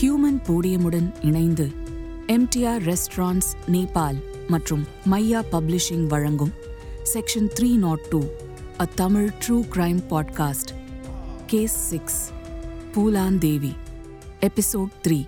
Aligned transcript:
Human 0.00 0.42
போடியமுடன் 0.48 1.24
இணைந்து 1.24 1.70
MTR 2.26 2.96
restaurants 2.96 3.52
Nepal 3.72 4.18
மற்றும் 4.48 4.86
மையா 5.10 5.44
பப்ளிஷிங் 5.52 6.06
வழங்கும் 6.06 6.52
section 7.12 7.48
three 7.58 7.76
naught 7.76 8.00
two 8.00 8.22
a 8.80 8.84
Tamil 8.84 9.30
true 9.46 9.52
crime 9.52 10.00
podcast 10.10 10.68
case 11.46 11.88
six 11.88 12.30
Phoolan 12.94 13.38
Devi 13.38 13.72
episode 14.40 14.88
three 15.06 15.24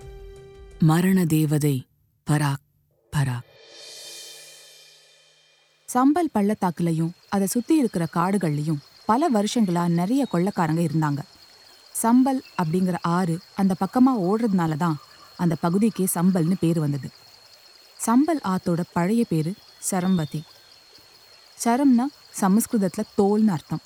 மரண 0.79 1.25
தேவதை 1.25 1.85
பராக் 2.31 2.63
பராக். 3.17 3.47
சம்பல் 5.93 6.31
பள்ளத்தாக்குலையும் 6.33 7.11
அதை 7.29 7.47
சுற்றி 7.47 7.77
இருக்கிற 7.77 8.07
காடுகள்லையும் 8.13 8.79
பல 9.05 9.29
வருஷங்களா 9.29 9.87
நிறைய 9.87 10.27
கொள்ளக்காரங்க 10.33 10.87
இருந்தாங்க. 10.89 11.19
சம்பல் 12.03 12.39
அப்படிங்கிற 12.61 12.97
ஆறு 13.17 13.35
அந்த 13.61 13.73
பக்கமாக 13.81 14.23
ஓடுறதுனால 14.29 14.73
தான் 14.85 14.97
அந்த 15.43 15.53
பகுதிக்கே 15.63 16.05
சம்பல்னு 16.15 16.55
பேர் 16.63 16.79
வந்தது. 16.83 17.09
சம்பல் 17.99 18.41
ஆத்தோட 18.51 18.81
பழைய 18.95 19.21
பேர் 19.31 19.51
சரம்பதி 19.89 20.41
சரம்னா 21.57 22.05
சமஸ்கிருதத்தில் 22.39 23.11
தோல்னு 23.19 23.51
அர்த்தம். 23.55 23.83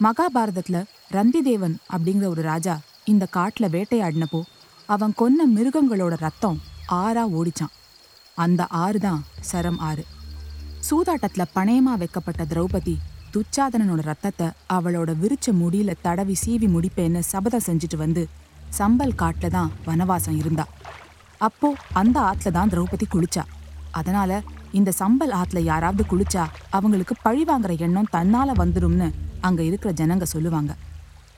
மகாபாரதத்தில் 0.00 0.88
ரந்திதேவன் 1.16 1.76
அப்படிங்கிற 1.94 2.26
ஒரு 2.34 2.42
ராஜா 2.50 2.74
இந்த 3.12 3.24
காட்டில் 3.36 3.72
வேட்டையாடினப்போ 3.74 4.40
அவன் 4.94 5.12
கொன்ன 5.20 5.46
மிருகங்களோட 5.56 6.14
ரத்தம் 6.26 6.58
ஆறா 7.02 7.24
ஓடிச்சான். 7.38 7.74
அந்த 8.44 8.62
ஆறு 8.84 8.98
தான் 9.06 9.22
சரம் 9.50 9.80
ஆறு. 9.88 10.04
சூதாட்டத்தில் 10.88 11.52
பணயமாக 11.56 12.00
வைக்கப்பட்ட 12.02 12.42
திரௌபதி 12.52 12.94
துச்சாதனனோட 13.34 14.00
ரத்தத்தை 14.10 14.46
அவளோட 14.76 15.10
விரிச்ச 15.22 15.52
முடியில 15.60 15.90
தடவி 16.04 16.36
சீவி 16.42 16.68
முடிப்பேன்னு 16.74 17.20
சபதம் 17.32 17.64
செஞ்சுட்டு 17.66 17.96
வந்து 17.96 18.22
சம்பல் 18.78 19.14
காட்டுல 19.20 19.48
தான் 19.56 19.70
வனவாசம் 19.86 20.38
இருந்தா. 20.40 20.64
அப்போ 21.46 21.68
அந்த 22.00 22.16
ஆத்துல 22.30 22.50
தான் 22.56 22.70
திரௌபதி 22.72 23.06
குளிச்சா. 23.14 23.44
அதனால 23.98 24.40
இந்த 24.78 24.90
சம்பல் 25.00 25.32
ஆத்துல 25.40 25.60
யாராவது 25.70 26.02
குளிச்சா 26.12 26.44
அவங்களுக்கு 26.78 27.14
பழி 27.26 27.44
வாங்குற 27.50 27.72
எண்ணம் 27.86 28.10
தன்னால 28.16 28.52
வந்துடும்னு 28.62 29.08
அங்க 29.48 29.60
இருக்கிற 29.68 29.92
ஜனங்க 30.00 30.26
சொல்லுவாங்க. 30.34 30.72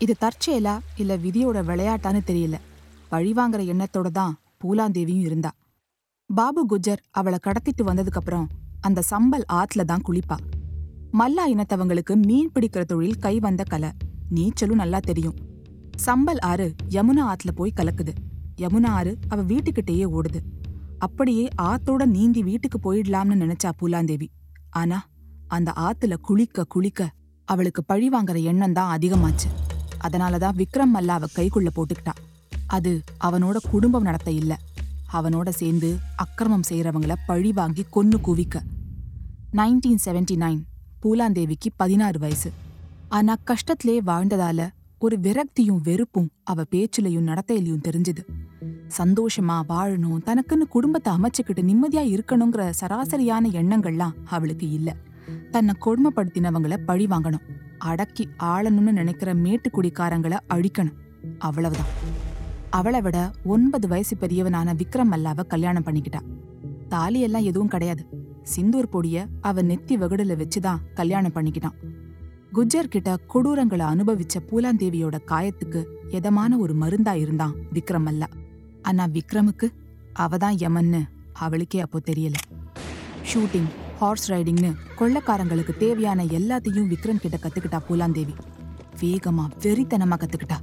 இது 0.05 0.15
தற்செயலா 0.25 0.75
இல்ல 1.03 1.13
விதியோட 1.25 1.59
விளையாட்டான்னு 1.71 2.23
தெரியல. 2.31 2.57
பழி 3.13 3.33
வாங்குற 3.39 3.63
எண்ணத்தோட 3.75 4.09
தான் 4.21 4.35
பூலாந்தேவியும் 4.63 5.27
இருந்தா. 5.29 5.53
பாபு 6.31 6.63
குஜர் 6.73 7.05
அவளை 7.21 7.39
கடத்திட்டு 7.47 7.85
வந்ததுக்கப்புறம் 7.91 8.49
அந்த 8.81 9.01
சம்பல் 9.13 9.47
ஆத்துல 9.61 9.85
தான் 9.93 10.05
குளிப்பா. 10.09 10.39
மல்லா 11.19 11.43
இனத்தவங்களுக்கு 11.47 12.17
மீன் 12.17 12.51
பிடிக்கிற 12.55 12.85
தொழில் 12.85 13.19
கை 13.19 13.39
வந்த 13.39 13.63
கலை. 13.63 13.91
நீச்சலும் 14.35 14.75
நல்லா 14.75 14.99
தெரியும். 14.99 15.35
சம்பல் 16.07 16.41
ஆறு 16.41 16.75
யமுனா 16.89 17.25
ஆத்துல 17.27 17.51
போய் 17.55 17.73
கலக்குது. 17.77 18.15
யமுனா 18.57 18.87
ஆறு 18.87 19.19
அவ 19.29 19.43
வீட்டுக்கிட்டேயே 19.43 20.19
ஓடுது. 20.21 20.41
அப்படியே 20.99 21.49
ஆத்தோட 21.63 22.05
நீந்தி 22.05 22.43
வீட்டுக்கு 22.43 22.79
போயிடலாம்னு 22.79 23.55
நினைச்சா 23.55 23.71
பூலாந்தேவி. 23.81 24.27
ஆனா 24.71 25.07
அந்த 25.49 25.73
ஆத்துல 25.77 26.17
குளிக்க 26.17 26.65
குளிக்க 26.65 27.11
அவளுக்கு 27.45 27.85
பழி 27.85 28.09
வாங்குற 28.09 28.43
எண்ணம் 28.43 28.73
தான் 28.73 28.99
அதிகமாச்சு. 28.99 29.49
அதனாலதான் 30.01 30.57
விக்ரம் 30.57 30.95
மல்லா 30.95 31.07
அவ 31.07 31.27
கைக்குள்ள 31.37 31.69
போட்டுக்கிட்டா. 31.77 32.13
அது 32.67 33.03
அவனோட 33.25 33.57
குடும்பம் 33.71 34.03
நடத்த 34.03 34.31
இல்ல. 34.31 34.59
அவனோட 35.13 35.49
சேர்ந்து 35.49 35.97
அக்கிரமம் 36.17 36.63
செய்யறவங்கள 36.69 37.13
பழி 37.27 37.53
வாங்கி 37.53 37.85
கொன்னு 37.97 38.15
குவிக்க. 38.27 38.61
நைன்டீன் 39.53 39.99
செவன்டி 40.05 40.37
நைன் 40.37 40.63
பூலாந்தேவிக்கு 41.03 41.71
பதினாறு 41.77 42.19
வயசு. 42.19 42.51
ஆனா 43.09 43.35
கஷ்டத்திலே 43.47 43.99
வாழ்ந்ததால 44.07 44.69
ஒரு 44.99 45.19
விரக்தியும் 45.23 45.81
வெறுப்பும் 45.83 46.31
அவ 46.45 46.63
பேச்சுலையும் 46.71 47.27
நடத்தையிலையும் 47.27 47.83
தெரிஞ்சுது. 47.89 48.25
சந்தோஷமா 48.99 49.61
வாழணும் 49.69 50.23
தனக்குன்னு 50.27 50.69
குடும்பத்தை 50.69 51.15
அமைச்சுக்கிட்டு 51.15 51.61
நிம்மதியா 51.61 52.21
இருக்கணுங்கிற 52.21 52.73
சராசரியான 52.81 53.51
எண்ணங்கள்லாம் 53.51 54.13
அவளுக்கு 54.25 54.71
இல்ல. 54.71 54.97
தன்னை 55.51 55.75
கொடுமைப்படுத்தினவங்கள 55.85 56.77
பழி 56.77 57.07
வாங்கணும். 57.07 57.43
அடக்கி 57.79 58.29
ஆளணும்னு 58.39 58.93
நினைக்கிற 58.93 59.35
மேட்டுக்குடிக்காரங்கள 59.35 60.39
அழிக்கணும். 60.55 60.95
அவ்வளவுதான். 61.39 61.87
அவளை 62.71 63.01
விட 63.01 63.31
ஒன்பது 63.45 63.89
வயசு 63.89 64.17
பெரியவனான 64.17 64.75
விக்ரம் 64.75 65.11
மல்லாவ 65.11 65.47
கல்யாணம் 65.47 65.85
பண்ணிக்கிட்டா. 65.85 66.21
தாலியெல்லாம் 66.91 67.43
எதுவும் 67.43 67.69
கிடையாது. 67.69 68.07
சிந்தூர் 68.43 68.89
பொடிய 68.93 69.27
அவ 69.41 69.63
நெத்தி 69.63 69.95
வகுடல 70.03 70.37
வச்சுதான் 70.41 70.83
கல்யாணம் 70.95 71.35
பண்ணிக்கிட்டான். 71.35 71.77
குஜர் 72.53 72.89
கிட்ட 72.89 73.19
கொடூரங்களை 73.35 73.85
அனுபவிச்ச 73.93 74.35
பூலாந்தேவியோட 74.51 75.19
காயத்துக்கு 75.31 75.81
எதமான 76.09 76.59
ஒரு 76.59 76.75
மருந்தா 76.75 77.15
இருந்தான் 77.15 77.55
விக்ரம் 77.73 78.07
அல்ல. 78.07 78.29
ஆனா 78.83 79.07
விக்ரமுக்கு 79.07 79.69
அவதான் 80.19 80.57
யமன்னு 80.65 81.03
அவளுக்கே 81.33 81.81
அப்போ 81.81 82.01
தெரியல. 82.11 82.35
ஷூட்டிங் 83.33 83.71
ஹார்ஸ் 83.99 84.33
ரைடிங்னு 84.33 84.73
கொள்ளக்காரங்களுக்கு 84.99 85.77
தேவையான 85.77 86.25
எல்லாத்தையும் 86.25 86.91
விக்ரம் 86.93 87.23
கிட்ட 87.25 87.37
கத்துக்கிட்டா 87.37 87.81
பூலாந்தேவி. 87.89 88.35
வேகமா 89.01 89.45
வெறித்தனமா 89.63 90.17
கத்துக்கிட்டா. 90.23 90.59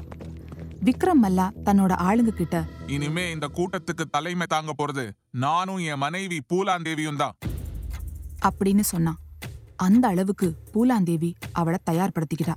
விக்ரம் 0.84 1.22
மல்லா 1.24 1.46
தன்னோட 1.66 1.94
ஆளுங்க 2.08 2.32
கிட்ட 2.36 2.66
இனிமே 2.88 3.32
இந்த 3.32 3.48
கூட்டத்துக்கு 3.58 4.06
தலைமை 4.12 4.48
தாங்க 4.50 4.74
போறது. 4.78 5.06
நானும் 5.30 5.78
என் 5.78 5.98
மனைவி 5.98 6.40
பூலாந்தேவியும் 6.54 7.16
தான் 7.16 7.36
அப்படின்னு 8.42 8.80
சொன்னான். 8.80 9.18
அந்த 9.76 10.08
அளவுக்கு 10.08 10.56
பூலாந்தேவி 10.74 11.34
அவளை 11.52 11.80
தயார்படுத்திக்கிட்டா. 11.90 12.54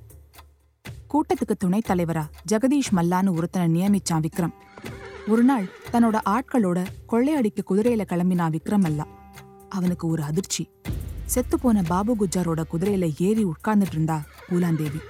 கூட்டத்துக்கு 1.15 1.57
துணைத் 1.59 1.91
தலைவரா 1.91 2.25
ஜெகதீஷ் 2.53 2.97
மல்லான்னு 2.97 3.37
ஒருத்தனை 3.37 3.81
நியமிச்சான் 3.81 4.25
விக்ரம். 4.25 4.53
ஒரு 5.29 5.43
நாள் 5.43 5.71
தன்னோட 5.93 6.21
ஆட்களோட 6.25 6.87
கொள்ளையடிக்க 7.09 7.63
குதிரையில 7.71 8.05
கிளம்பினா 8.09 8.57
விக்ரம் 8.57 8.85
அல்லா. 8.85 9.05
அவனுக்கு 9.69 10.09
ஒரு 10.09 10.23
அதிர்ச்சி. 10.23 10.71
செத்துப்போன 11.35 11.85
பாபு 11.85 12.17
குஜாரோட 12.17 12.65
குதிரையில 12.73 13.15
ஏறி 13.19 13.45
உட்கார்ந்துட்டு 13.45 13.93
இருந்தா 13.93 14.25
Phoolan Devi. 14.51 15.01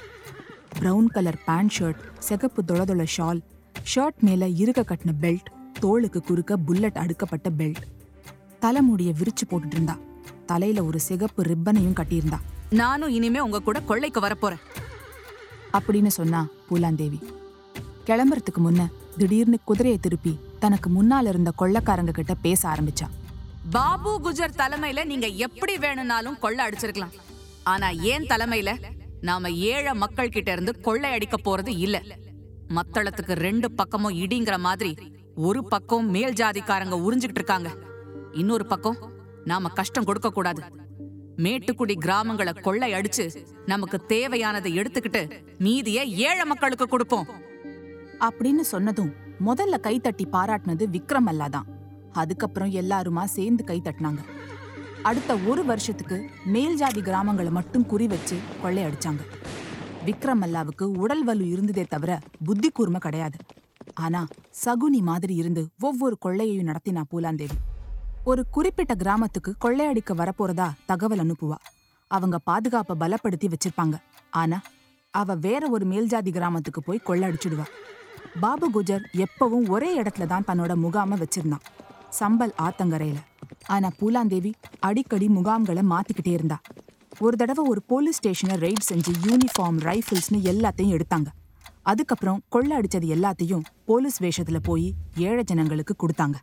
Brown 0.79 1.09
colour 1.09 1.41
pant 1.47 1.73
shirt 1.79 1.99
சிகப்பு 2.19 2.63
தொளதொள 2.63 3.07
ஷால் 3.17 3.41
ஷர்ட் 3.95 4.19
மேல 4.21 4.47
இருக 4.47 4.93
கட்டின 4.93 5.13
பெல்ட் 5.21 5.79
தோளுக்கு 5.81 6.21
குறுக்க 6.21 6.57
புல்லட் 6.57 6.97
அடுக்கப்பட்ட 6.97 7.49
பெல்ட். 7.59 7.83
தலைமுடிய 8.61 9.13
விரிச்சு 9.13 9.51
போட்டுட்டு 9.51 9.73
இருந்தா. 9.73 9.99
தலையில 10.47 10.85
ஒரு 10.85 11.01
சிகப்பு 11.01 11.43
ரிப்பனையும் 11.43 12.01
கட்டியிருந்தா. 12.01 12.39
நானும் 12.71 13.09
இனிமே 13.09 13.41
உங்க 13.41 13.59
கூட 13.59 13.81
கொள்ளைக்கு 13.81 14.21
வரப்போறேன். 14.21 14.61
அப்படின்னு 15.73 16.07
சொன்னா 16.07 16.47
பூலாந்தேவி. 16.71 17.23
கிளம்புறதுக்கு 18.07 18.65
முன்ன 18.65 18.87
திடீர்னு 19.19 19.59
குதிரையை 19.65 20.01
திருப்பி 20.01 20.39
தனக்கு 20.59 20.91
முன்னால 20.91 21.29
இருந்த 21.29 21.53
கொள்ளைக்காரங்க 21.59 22.11
கிட்ட 22.11 22.35
பேச 22.35 22.69
ஆரம்பிச்சா. 22.69 23.09
பாபு 23.71 24.21
குஜர் 24.25 24.59
தலைமையில 24.59 25.05
நீங்க 25.05 25.27
எப்படி 25.27 25.79
வேணும்னாலும் 25.79 26.39
கொள்ளை 26.39 26.67
அடிச்சிருக்கலாம். 26.67 27.13
ஆனா 27.63 27.89
ஏன் 27.89 28.23
தலைமையில? 28.23 28.85
நாம 29.21 29.51
ஏழை 29.51 29.95
மக்கள் 29.95 30.29
கிட்ட 30.29 30.53
இருந்து 30.53 30.81
கொள்ளை 30.81 31.13
அடிக்க 31.13 31.37
போறது 31.45 31.69
இல்ல. 31.69 32.03
மத்தளத்துக்கு 32.69 33.33
ரெண்டு 33.33 33.73
பக்கமும் 33.73 34.15
இடிங்கிற 34.15 34.59
மாதிரி 34.59 34.97
ஒரு 35.35 35.65
பக்கம் 35.65 36.11
மேல் 36.11 36.33
ஜாதிக்காரங்க 36.33 36.95
உறிஞ்சுக்கிட்டு 37.01 37.35
இருக்காங்க. 37.35 37.77
இன்னொரு 38.33 38.67
பக்கம் 38.67 39.12
நாம 39.45 39.69
கஷ்டம் 39.69 40.05
கொடுக்க 40.05 40.31
கூடாது 40.31 40.63
மேட்டுக்குடி 41.37 41.95
கிராமங்களை 42.05 42.61
கொள்ளை 42.61 42.93
அடிச்சு 42.93 43.25
நமக்கு 43.67 43.99
தேவையானதை 44.09 44.71
எடுத்துக்கிட்டு 44.81 45.23
மீதிய 45.59 45.99
ஏழை 46.27 46.45
மக்களுக்கு 46.45 46.87
கொடுப்போம். 46.89 47.29
அப்படின்னு 48.21 48.65
சொன்னதும் 48.73 49.13
முதல்ல 49.47 49.77
கைத்தட்டி 49.83 50.25
பாராட்டினது 50.33 50.85
விக்ரம் 50.97 51.31
அல்லாதான். 51.31 51.69
அதுக்கப்புறம் 52.13 52.71
எல்லாருமா 52.71 53.25
சேர்ந்து 53.25 53.65
கை 53.65 53.81
தட்டினாங்க. 53.85 54.23
அடுத்த 55.03 55.35
ஒரு 55.37 55.65
வருஷத்துக்கு 55.65 56.19
மேல் 56.45 56.77
ஜாதி 56.77 57.01
கிராமங்களை 57.01 57.51
மட்டும் 57.51 57.87
குறி 57.87 58.07
வச்சு 58.07 58.37
கொள்ளையடிச்சாங்க 58.65 59.23
விக்ரம் 60.07 60.45
அல்லாவுக்கு 60.47 60.83
உடல் 60.83 61.25
வலு 61.25 61.49
இருந்ததே 61.49 61.85
தவிர 61.85 62.19
புத்தி 62.45 62.71
கூர்மை 62.71 63.01
கிடையாது. 63.01 63.39
ஆனா 63.95 64.27
சகுனி 64.65 65.01
மாதிரி 65.01 65.35
இருந்து 65.35 65.69
ஒவ்வொரு 65.81 66.19
கொள்ளையையும் 66.19 66.67
நடத்தினா 66.67 67.03
பூலாந்தேவி 67.11 67.57
ஒரு 68.25 68.47
குறிப்பிட்ட 68.51 68.95
கிராமத்துக்கு 68.95 69.55
கொள்ளையடிக்க 69.59 70.15
வரப்போறதா 70.15 70.73
தகவல் 70.87 71.19
அனுப்புவா. 71.19 71.57
அவங்க 72.07 72.39
பாதுகாப்பை 72.39 72.97
பலப்படுத்தி 73.01 73.53
வச்சிருப்பாங்க. 73.53 73.97
ஆனா 74.31 74.61
அவ 75.11 75.35
வேற 75.35 75.69
ஒரு 75.69 75.87
மேல்ஜாதி 75.87 76.31
கிராமத்துக்கு 76.31 76.83
போய் 76.83 77.01
கொள்ளடிச்சிடுவா. 77.07 77.65
பாபு 78.41 78.71
குஜர் 78.71 79.05
எப்பவும் 79.15 79.69
ஒரே 79.69 80.03
இடத்துல 80.03 80.27
தான் 80.27 80.45
தன்னோட 80.47 80.75
முகாமை 80.75 81.19
வச்சிருந்தான் 81.19 81.65
சம்பல் 82.21 82.55
ஆத்தங்கரையில. 82.63 83.17
ஆனா 83.67 83.89
பூலாந்தேவி 84.01 84.53
அடிக்கடி 84.81 85.27
முகாம்களை 85.27 85.83
மாத்திக்கிட்டே 85.93 86.33
இருந்தா. 86.33 86.61
ஒரு 87.19 87.37
தடவை 87.37 87.65
ஒரு 87.69 87.83
போலீஸ் 87.83 88.17
ஸ்டேஷனை 88.17 88.57
ரெய்ட் 88.57 88.89
செஞ்சு 88.93 89.13
யூனிஃபார்ம் 89.23 89.81
ரைஃபிள்ஸ்னு 89.89 90.41
எல்லாத்தையும் 90.53 91.01
எடுத்தாங்க. 91.01 91.27
அதுக்கப்புறம் 91.83 92.41
கொள்ளை 92.49 92.77
அடிச்சது 92.77 93.09
எல்லாத்தையும் 93.19 93.63
போலீஸ் 93.85 94.23
வேஷத்துல 94.23 94.57
போய் 94.63 94.95
ஏழை 95.17 95.45
ஜனங்களுக்கு 95.45 95.95
கொடுத்தாங்க. 95.97 96.35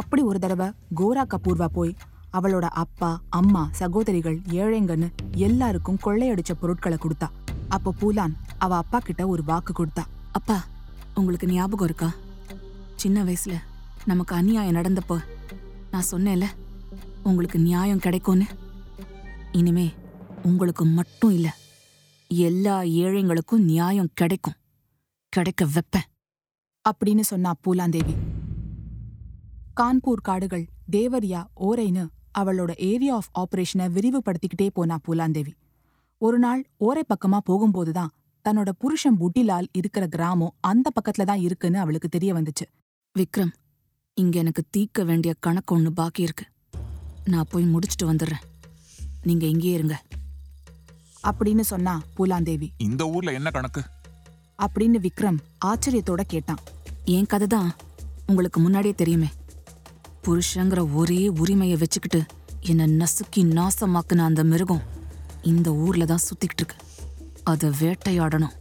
அப்படி 0.00 0.22
ஒரு 0.22 0.38
தடவை 0.38 0.66
கோரா 0.96 1.22
கபூர்வா 1.24 1.66
போய் 1.66 1.92
அவளோட 2.32 2.66
அப்பா 2.82 3.10
அம்மா 3.28 3.62
சகோதரிகள் 3.72 4.38
ஏழைங்கன்னு 4.60 5.08
எல்லாருக்கும் 5.36 5.98
கொள்ளையடிச்ச 6.04 6.52
பொருட்களை 6.60 6.98
கொடுத்தா. 7.00 7.28
அப்போ 7.68 7.90
பூலான் 8.00 8.34
அவ 8.58 8.76
அப்பா 8.76 8.98
கிட்ட 8.98 9.22
ஒரு 9.26 9.42
வாக்கு 9.44 9.72
கொடுத்தா. 9.72 10.04
அப்பா 10.32 10.56
உங்களுக்கு 11.14 11.46
ஞாபகம் 11.46 11.86
இருக்கா? 11.86 12.08
சின்ன 12.96 13.24
வயசுல 13.24 13.54
நமக்கு 14.04 14.34
அநியாயம் 14.34 14.74
நடந்தப்போ 14.74 15.16
நான் 15.90 16.10
சொன்னேன்ல 16.10 16.46
உங்களுக்கு 17.22 17.58
நியாயம் 17.58 18.04
கிடைக்கும்னு. 18.06 18.46
இனிமே 19.52 19.86
உங்களுக்கு 20.42 20.84
மட்டும் 20.98 21.30
இல்ல 21.30 21.48
எல்லா 22.28 22.80
ஏழைங்களுக்கும் 22.80 23.66
நியாயம் 23.72 24.14
கிடைக்கும். 24.14 24.58
கிடைக்க 25.32 25.64
வைப்பேன். 25.64 26.08
அப்படின்னு 26.88 27.24
சொன்னா 27.32 27.52
பூலாந்தேவி 27.64 28.14
கான்பூர் 29.80 30.20
காடுகள் 30.22 30.68
தேவரியா 30.92 31.46
ஓரைன்னு 31.60 32.08
அவளோட 32.38 32.76
ஏரியா 32.76 33.14
ஆஃப் 33.14 33.48
ஆபரேஷனை 33.48 33.90
விரிவுபடுத்திக்கிட்டே 33.94 34.68
போனா 34.72 34.98
பூலாந்தேவி. 35.06 35.52
ஒரு 36.18 36.38
நாள் 36.38 36.66
ஓரை 36.76 37.02
பக்கமா 37.08 37.38
போகும்போதுதான் 37.50 38.06
தன்னோட 38.48 38.68
புருஷன் 38.78 39.20
புட்டிலால் 39.20 39.66
இருக்கிற 39.72 40.06
கிராமம் 40.06 40.54
அந்த 40.60 40.90
பக்கத்துல 40.90 41.24
தான் 41.24 41.38
இருக்குன்னு 41.38 41.78
அவளுக்கு 41.78 42.08
தெரிய 42.08 42.34
வந்துச்சு. 42.34 42.84
விக்ரம் 43.18 43.52
இங்க 44.14 44.38
எனக்கு 44.38 44.64
தீர்க்க 44.70 45.04
வேண்டிய 45.04 45.34
கணக்கு 45.40 45.78
ஒண்ணு 45.78 45.90
பாக்கி 45.90 46.22
இருக்கு. 46.22 46.44
நான் 47.24 47.46
போய் 47.50 47.64
முடிச்சிட்டு 47.64 48.12
வந்துடுறேன். 48.12 48.42
நீங்க 49.22 49.46
இங்கேயே 49.46 49.74
இருங்க. 49.74 50.02
அப்படின்னு 51.22 51.60
சொன்னா 51.60 52.02
பூலாந்தேவி. 52.16 52.68
இந்த 52.76 53.08
ஊர்ல 53.08 53.32
என்ன 53.32 53.50
கணக்கு? 53.50 53.82
அப்படின்னு 54.58 55.06
விக்ரம் 55.06 55.38
ஆச்சரியத்தோட 55.64 56.20
கேட்டான். 56.20 56.58
என் 57.04 57.26
கதை 57.26 57.46
தான். 57.46 57.74
உங்களுக்கு 58.26 58.60
முன்னாடியே 58.60 58.94
தெரியுமே. 58.94 59.26
புருஷங்கிற 60.26 60.94
ஒரே 60.94 61.28
உரிமையை 61.28 61.76
வச்சுக்கிட்டு 61.76 62.20
என்னை 62.60 62.86
நசுக்கி 63.00 63.42
நாசமாக்குன 63.58 64.24
அந்த 64.24 64.44
மிருகம் 64.44 64.80
இந்த 65.42 65.74
ஊர்ல 65.74 66.04
தான் 66.04 66.22
சுத்திக்கிட்டு 66.28 66.62
இருக்கு 66.62 66.76
அதை 67.42 67.68
வேட்டையாடணும். 67.80 68.54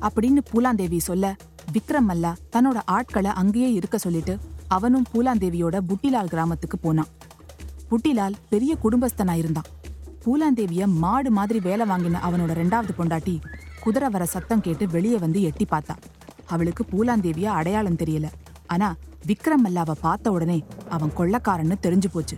அப்படின்னு 0.00 0.40
பூலாந்தேவி 0.50 0.98
சொல்ல 0.98 1.36
விக்ரம் 1.72 2.08
மல்லா 2.08 2.32
தன்னோட 2.52 2.78
ஆட்களை 2.84 3.30
அங்கேயே 3.30 3.72
இருக்க 3.72 3.98
சொல்லிட்டு 3.98 4.38
அவனும் 4.68 5.06
பூலாந்தேவியோட 5.12 5.76
புட்டிலால் 5.88 6.32
கிராமத்துக்கு 6.32 6.78
போனான். 6.78 7.10
புட்டிலால் 7.90 8.34
பெரிய 8.48 8.76
குடும்பஸ்தனா 8.82 9.32
இருந்தான். 9.32 9.70
பூலாந்தேவிய 10.24 10.86
மாடு 10.86 11.30
மாதிரி 11.30 11.60
வேலை 11.60 11.86
வாங்கின 11.88 12.20
அவனோட 12.28 12.52
ரெண்டாவது 12.62 12.92
பொண்டாட்டி 12.98 13.40
குதிரை 13.80 14.08
வர 14.08 14.24
சத்தம் 14.24 14.60
கேட்டு 14.60 14.88
வெளியே 14.88 15.16
வந்து 15.16 15.42
எட்டி 15.42 15.66
பார்த்தா. 15.70 15.96
அவளுக்கு 16.46 16.84
பூலாந்தேவிய 16.92 17.44
அடையாளம் 17.44 18.00
தெரியல. 18.04 18.26
ஆனா 18.66 18.94
விக்ரம் 19.26 19.64
மல்லாவை 19.64 19.92
பார்த்த 20.00 20.30
உடனே 20.30 20.64
அவன் 20.88 21.12
கொள்ளக்காரன்னு 21.16 21.76
தெரிஞ்சு 21.82 22.06
போச்சு. 22.12 22.36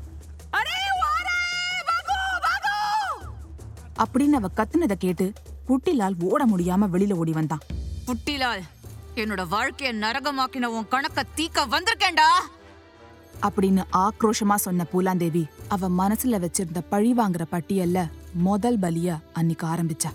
அப்படின்னு 3.98 4.32
அவ 4.32 4.48
கத்துனதை 4.56 4.94
கேட்டு 4.94 5.32
புட்டிலால் 5.68 6.22
ஓட 6.22 6.46
முடியாம 6.46 6.88
வெளியில 6.92 7.12
ஓடி 7.12 7.32
வந்தான். 7.32 7.60
புட்டிலால் 8.06 8.62
என்னோட 9.14 9.42
வாழ்க்கைய 9.50 9.92
நரகமாக்கின 9.94 10.64
உன் 10.64 10.88
கணக்க 10.90 11.22
தீக்க 11.36 11.66
வந்திருக்கேன்டா! 11.70 12.28
அப்படின்னு 13.42 13.82
ஆக்ரோஷமா 13.96 14.54
சொன்ன 14.54 14.86
பூலாந்தேவி 14.92 15.44
அவ 15.68 15.88
மனசுல 15.88 16.38
வச்சிருந்த 16.38 16.80
பழி 16.90 17.12
வாங்குற 17.12 17.44
பட்டியல்ல 17.50 18.10
முதல் 18.32 18.78
பலிய 18.78 19.18
அன்னைக்கு 19.32 19.66
ஆரம்பிச்சா. 19.66 20.10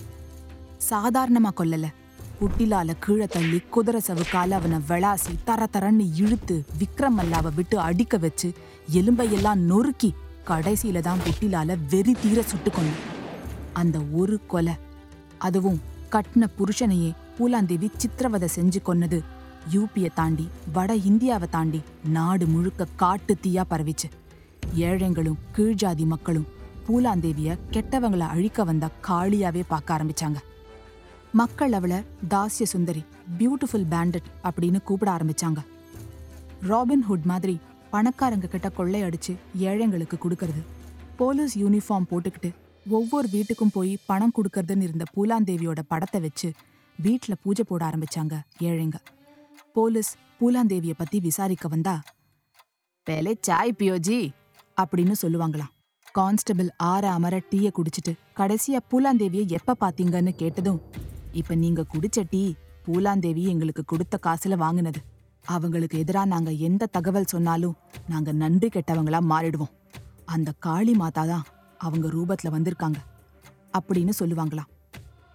சாதாரணமா 0.89 1.51
கொல்லல. 1.57 1.87
புட்டிலால 2.41 2.91
கீழே 2.99 3.25
தள்ளி 3.25 3.57
குதிரை 3.73 3.99
சவுக்கால 4.07 4.55
அவனை 4.59 4.77
விளாசி 4.89 5.33
தர 5.43 5.67
தரன்னு 5.73 6.05
இழுத்து 6.23 6.55
விக்ரம் 6.79 7.17
மல்லாவை 7.19 7.51
விட்டு 7.53 7.79
அடிக்க 7.79 8.17
வச்சு 8.17 8.49
எலும்பையெல்லாம் 8.99 9.61
நொறுக்கி 9.71 10.09
கடைசியில 10.47 11.01
தான் 11.07 11.21
புட்டிலால 11.25 11.77
வெறி 11.91 12.13
தீர 12.23 12.41
சுட்டுக்கொண்டு 12.41 12.95
அந்த 13.73 13.99
ஒரு 14.13 14.37
கொலை 14.47 14.75
அதுவும் 15.47 15.79
கட்டின 16.15 16.47
புருஷனையே 16.57 17.11
பூலாந்தேவி 17.37 17.89
சித்திரவதை 17.97 18.49
செஞ்சு 18.55 18.81
கொன்னது 18.83 19.19
யூபியை 19.73 20.09
தாண்டி 20.13 20.45
வட 20.73 20.91
இந்தியாவை 21.11 21.47
தாண்டி 21.49 21.81
நாடு 22.15 22.47
முழுக்க 22.47 22.87
காட்டு 22.95 23.33
தீயா 23.43 23.63
பரவிச்சு. 23.69 24.07
ஏழைங்களும் 24.75 25.41
கீழ்ஜாதி 25.57 26.05
மக்களும் 26.05 26.47
பூலாந்தேவிய 26.87 27.57
கெட்டவங்களை 27.71 28.27
அழிக்க 28.35 28.63
வந்த 28.63 28.89
காளியாவே 29.07 29.63
பார்க்க 29.67 29.97
ஆரம்பிச்சாங்க. 29.97 30.39
மக்கள் 31.39 31.71
அவளை 31.71 31.97
தாஸ்ய 32.29 32.63
சுந்தரி 32.63 33.03
பியூட்டிஃபுல் 33.39 33.85
பேண்டட் 33.89 34.27
அப்படின்னு 34.43 34.83
கூப்பிட 34.83 35.09
ஆரம்பிச்சாங்க. 35.11 35.59
ராபின் 36.61 37.05
ஹுட் 37.09 37.23
மாதிரி 37.23 37.59
பணக்காரங்க 37.91 38.47
கிட்ட 38.47 38.69
கொள்ளையடிச்சு 38.69 39.33
ஏழைங்களுக்கு 39.57 40.17
கொடுக்கறது 40.23 40.61
போலீஸ் 41.17 41.57
யூனிஃபார்ம் 41.57 42.09
போட்டுக்கிட்டு 42.11 42.49
ஒவ்வொரு 42.89 43.27
வீட்டுக்கும் 43.31 43.73
போய் 43.73 43.97
பணம் 44.05 44.33
கொடுக்கறதுன்னு 44.37 44.81
இருந்த 44.81 45.05
பூலாந்தேவியோட 45.15 45.79
படத்தை 45.87 46.21
வச்சு 46.21 46.49
வீட்ல 46.99 47.33
பூஜை 47.43 47.65
போட 47.67 47.81
ஆரம்பிச்சாங்க 47.89 48.35
ஏழைங்க. 48.59 48.97
போலீஸ் 49.73 50.11
பூலாந்தேவிய 50.39 50.93
பத்தி 50.97 51.19
விசாரிக்க 51.19 51.67
வந்தா 51.67 52.01
பேலே 53.03 53.37
சாய் 53.41 53.77
பியோஜி 53.79 54.19
அப்படின்னு 54.81 55.15
சொல்லுவாங்களாம். 55.21 55.71
கான்ஸ்டபிள் 56.11 56.69
ஆற 56.77 57.11
அமர 57.11 57.35
டீயை 57.51 57.71
குடிச்சிட்டு 57.77 58.13
கடைசியா 58.37 58.79
பூலாந்தேவியை 58.91 59.47
எப்ப 59.47 59.75
பாத்தீங்கன்னு 59.79 60.31
கேட்டதும் 60.35 60.81
இப்ப 61.31 61.55
நீங்க 61.55 61.85
குடிச்ச 61.93 62.23
டீ 62.29 62.53
பூலாந்தேவி 62.87 63.47
எங்களுக்கு 63.47 63.85
கொடுத்த 63.85 64.19
காசுல 64.23 64.55
வாங்குனது. 64.59 64.95
அவங்களுக்கு 65.45 66.03
எதிரா 66.03 66.25
நாங்க 66.25 66.51
எந்த 66.51 66.85
தகவல் 66.85 67.25
சொன்னாலும் 67.25 67.75
நாங்க 68.07 68.31
நன்றி 68.31 68.67
கெட்டவங்களா 68.67 69.19
மாறிடுவோம். 69.29 69.71
அந்த 70.25 70.53
காளி 70.59 70.93
மாதா 70.93 71.25
தான் 71.25 71.45
அவங்க 71.77 72.07
ரூபத்துல 72.07 72.49
வந்திருக்காங்க. 72.49 72.95
அப்படின்னு 73.79 74.09
சொல்லுவாங்களாம். 74.19 74.69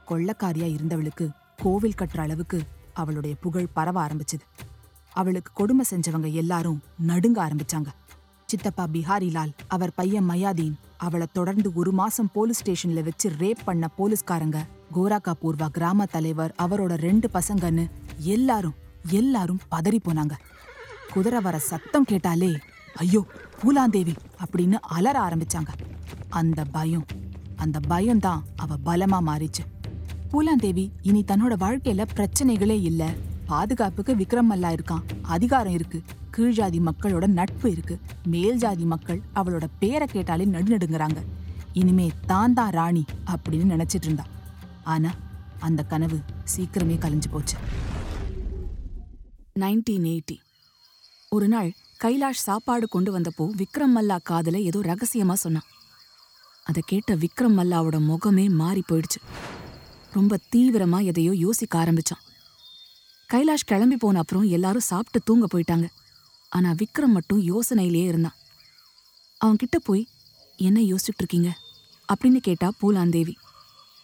கொள்ளக்காரியா 0.08 0.76
இருந்தவளுக்கு 0.76 1.30
கோவில் 1.56 1.94
கட்டுற 1.98 2.18
அளவுக்கு 2.18 2.62
அவளுடைய 2.92 3.36
புகழ் 3.40 3.66
பரவ 3.72 4.06
ஆரம்பிச்சது. 4.06 4.44
அவளுக்கு 5.12 5.52
கொடுமை 5.54 5.84
செஞ்சவங்க 5.90 6.32
எல்லாரும் 6.32 6.82
நடுங்க 7.06 7.48
ஆரம்பிச்சாங்க. 7.48 7.86
சித்தப்பா 8.46 8.86
பிஹாரிலால் 8.92 9.52
அவர் 9.66 9.94
பையன் 9.94 10.30
மயாதீன் 10.30 10.74
அவளை 10.96 11.26
தொடர்ந்து 11.32 11.72
ஒரு 11.74 11.92
மாசம் 11.92 12.30
போலீஸ் 12.32 12.62
ஸ்டேஷன்ல 12.62 13.02
வச்சு 13.02 13.32
ரேப் 13.38 13.64
பண்ண 13.64 13.88
போலீஸ்காரங்க 13.98 14.66
கோராகாபூர்வா 14.94 15.68
கிராம 15.68 16.04
தலைவர் 16.04 16.54
அவரோட 16.62 16.94
ரெண்டு 16.94 17.28
பசங்கன்னு 17.34 17.90
எல்லாரும் 18.16 18.74
எல்லாரும் 19.10 19.60
பதறி 19.70 19.98
போனாங்க. 20.04 20.32
குதிரை 21.12 21.40
வர 21.40 21.58
சத்தம் 21.58 22.04
கேட்டாலே 22.04 22.56
ஐயோ 22.94 23.24
பூலாந்தேவி 23.60 24.14
அப்படின்னு 24.44 24.72
அலற 24.72 25.20
ஆரம்பிச்சாங்க. 25.28 25.68
அந்த 26.28 26.64
பயம் 26.64 27.06
அந்த 27.56 27.80
பயம்தான் 27.80 28.44
அவ 28.56 28.76
பலமா 28.84 29.18
மாறிச்சு. 29.30 29.62
பூலாந்தேவி 30.32 30.90
இனி 31.02 31.24
தன்னோட 31.26 31.54
வாழ்க்கையில 31.64 32.04
பிரச்சனைகளே 32.14 32.82
இல்ல. 32.82 33.14
பாதுகாப்புக்கு 33.46 34.14
விக்ரம் 34.14 34.50
மல்லா 34.50 34.70
இருக்கான். 34.76 35.02
அதிகாரம் 35.22 35.72
இருக்கு. 35.72 36.02
கீழ்ஜாதி 36.36 36.80
மக்களோட 36.88 37.26
நட்பு 37.26 37.70
இருக்கு. 37.70 37.98
மேல் 38.26 38.56
ஜாதி 38.56 38.84
மக்கள் 38.84 39.20
அவளோட 39.34 39.66
பேரை 39.78 40.06
கேட்டாலே 40.06 40.44
நடுநடுங்கிறாங்க. 40.44 41.16
இனிமே 41.72 42.10
தான் 42.26 42.52
தான் 42.52 42.70
ராணி 42.70 43.04
அப்படின்னு 43.30 43.72
நினைச்சிட்டு 43.74 44.08
இருந்தா. 44.08 44.24
ஆனா 44.86 45.10
அந்த 45.58 45.82
கனவு 45.82 46.18
சீக்கிரமே 46.56 46.96
கலைஞ்சு 46.98 47.28
போச்சு. 47.30 47.56
நைன்டீன் 49.60 50.06
எயிட்டி 50.12 50.36
ஒரு 51.28 51.48
நாள் 51.48 51.70
கைலாஷ் 52.04 52.44
சாப்பாடு 52.46 52.88
கொண்டு 52.88 53.18
வந்தப்போ 53.18 53.44
விக்ரம் 53.56 53.94
மல்லா 53.96 54.16
காதல 54.22 54.60
ஏதோ 54.60 54.78
ரகசியமா 54.78 55.32
சொன்னான். 55.32 55.68
அதை 56.62 56.82
கேட்ட 56.86 57.16
விக்ரம் 57.16 57.56
மல்லாவோட 57.58 57.96
முகமே 58.10 58.50
மாறி 58.50 58.82
போயிடுச்சு. 58.92 59.20
ரொம்ப 60.12 60.38
தீவிரமா 60.56 61.04
எதையோ 61.04 61.32
யோசிக்க 61.34 61.84
ஆரம்பிச்சான். 61.84 62.22
கைலாஷ் 63.32 63.66
கிளம்பி 63.66 63.96
போன 63.96 64.18
அப்புறம் 64.18 64.48
எல்லாரும் 64.48 64.90
சாப்பிட்டு 64.92 65.20
தூங்க 65.24 65.46
போயிட்டாங்க. 65.54 65.86
ஆனா 66.48 66.70
விக்ரம் 66.72 67.16
மட்டும் 67.16 67.42
யோசனையிலேயே 67.42 68.06
இருந்தான். 68.06 68.36
அவன்கிட்ட 69.44 69.76
போய் 69.84 70.08
என்ன 70.56 70.80
யோசிச்சுட்டு 70.80 71.22
இருக்கீங்க? 71.22 71.50
அப்படின்னு 72.14 72.36
கேட்டா 72.36 72.72
பூலாந்தேவி 72.82 73.34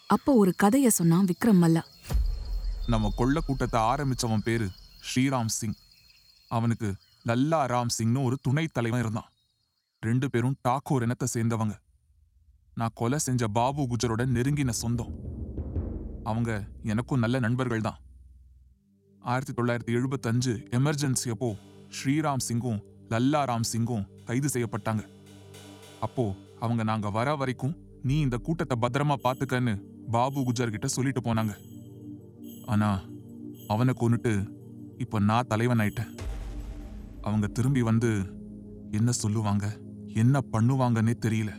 அப்போ 0.09 0.31
ஒரு 0.35 0.51
கதைய 0.63 0.87
சொன்னான் 0.87 1.27
விக்ரம் 1.29 1.61
மல்லா. 1.63 1.81
நம்ம 2.93 3.11
கொள்ள 3.19 3.39
கூட்டத்தை 3.39 3.79
ஆரம்பிச்சவன் 3.91 4.43
பேரு 4.47 4.67
ஸ்ரீராம் 5.07 5.51
சிங். 5.57 5.77
அவனுக்கு 6.47 6.89
லல்லா 7.29 7.59
ராம் 7.71 7.93
சிங்னு 7.97 8.23
ஒரு 8.23 8.35
துணைத் 8.41 8.73
தலைவன் 8.73 8.99
இருந்தான். 8.99 9.29
ரெண்டு 9.99 10.29
பேரும் 10.29 10.57
டாக்கூர் 10.67 11.05
இனத்தை 11.05 11.27
சேர்ந்தவங்க. 11.33 11.75
நான் 12.79 12.95
கொலை 12.99 13.17
செஞ்ச 13.17 13.47
பாபு 13.47 13.83
குஜரோட 13.91 14.25
நெருங்கின 14.35 14.73
சொந்தம். 14.81 15.13
அவங்க 16.31 16.51
எனக்கும் 16.83 17.23
நல்ல 17.23 17.39
நண்பர்கள் 17.45 17.85
தான். 17.87 17.99
ஆயிரத்தி 19.21 19.53
தொள்ளாயிரத்தி 19.57 19.93
எழுபத்தஞ்சு 19.99 20.53
எமர்ஜென்சி 20.79 21.29
அப்போ 21.35 21.49
ஸ்ரீராம் 21.97 22.45
சிங்கும் 22.47 22.79
லல்லா 23.13 23.41
ராம் 23.51 23.69
சிங்கும் 23.71 24.05
கைது 24.27 24.49
செய்யப்பட்டாங்க. 24.53 25.03
அப்போ 26.07 26.25
அவங்க 26.59 26.83
நாங்க 26.91 27.09
வர 27.09 27.35
வரைக்கும் 27.35 27.75
நீ 28.09 28.15
இந்த 28.19 28.37
கூட்டத்தை 28.37 28.77
பத்திரமா 28.83 29.15
பாத்துக்கன்னு 29.25 29.73
பாபு 30.13 30.39
குஜர் 30.41 30.69
கிட்ட 30.69 30.87
சொல்லிட்டு 30.87 31.21
போனாங்க. 31.21 31.53
ஆனா 32.65 33.01
அவனை 33.67 33.93
கொன்னுட்டு 33.99 34.47
இப்ப 34.97 35.19
நான் 35.19 35.47
தலைவன் 35.47 35.77
ஆயிட்டேன். 35.77 36.17
அவங்க 37.21 37.47
திரும்பி 37.47 37.81
வந்து 37.81 38.21
என்ன 38.91 39.11
சொல்லுவாங்க 39.11 39.79
என்ன 40.13 40.41
பண்ணுவாங்கன்னே 40.51 41.13
தெரியல. 41.25 41.51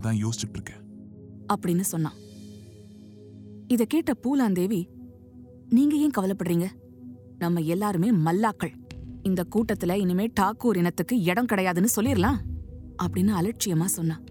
அதான் 0.00 0.20
யோசிச்சுட்டு 0.22 0.56
இருக்கேன். 0.58 0.82
அப்படின்னு 1.54 1.80
சொன்னான். 1.80 2.18
இத 3.66 3.84
கேட்ட 3.84 4.12
பூலாந்தேவி 4.22 4.86
நீங்க 5.68 5.96
ஏன் 5.96 6.16
கவலைப்படுறீங்க? 6.18 6.66
நம்ம 7.38 7.60
எல்லாருமே 7.60 8.10
மல்லாக்கள். 8.10 8.74
இந்த 9.22 9.46
கூட்டத்துல 9.54 9.92
இனிமே 9.92 10.30
டாக்கூர் 10.40 10.76
இனத்துக்கு 10.76 11.22
இடம் 11.22 11.46
கிடையாதுன்னு 11.46 11.86
சொல்லிரலாம் 11.96 12.36
அப்படின்னு 13.02 13.32
அலட்சியமா 13.40 13.84
சொன்னான். 13.84 14.24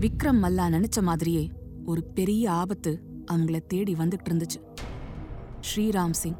விக்ரம் 0.00 0.42
மல்லா 0.42 0.66
நினைச்ச 0.76 1.02
மாதிரியே 1.02 1.50
ஒரு 1.86 2.02
பெரிய 2.04 2.52
ஆபத்து 2.52 3.02
அவங்கள 3.32 3.58
தேடி 3.66 3.92
வந்துட்டு 3.94 4.28
இருந்துச்சு. 4.28 4.60
ஸ்ரீராம் 5.60 6.16
சிங் 6.22 6.38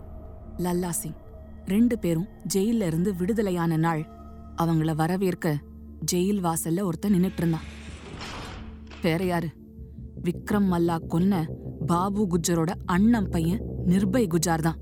லல்லா 0.58 0.88
சிங் 0.88 1.18
ரெண்டு 1.64 1.98
பேரும் 1.98 2.28
ஜெயில 2.54 2.86
இருந்து 2.86 3.14
விடுதலையான 3.14 3.76
நாள் 3.76 4.02
அவங்கள 4.56 4.94
வரவேற்க 4.94 5.56
ஜெயில் 6.12 6.42
வாசல்ல 6.46 6.82
ஒருத்தன் 6.82 7.14
நின்னுட்டு 7.14 7.36
இருந்தான். 7.36 7.68
வேற 9.02 9.24
யாரு? 9.24 9.48
விக்ரம் 10.22 10.68
மல்லா 10.72 10.96
கொன்ன 11.08 11.44
பாபு 11.86 12.26
குஜரோட 12.26 12.72
அண்ணன் 12.86 13.28
பையன் 13.28 13.62
நிர்பய் 13.86 14.30
குஜார் 14.34 14.66
தான். 14.68 14.78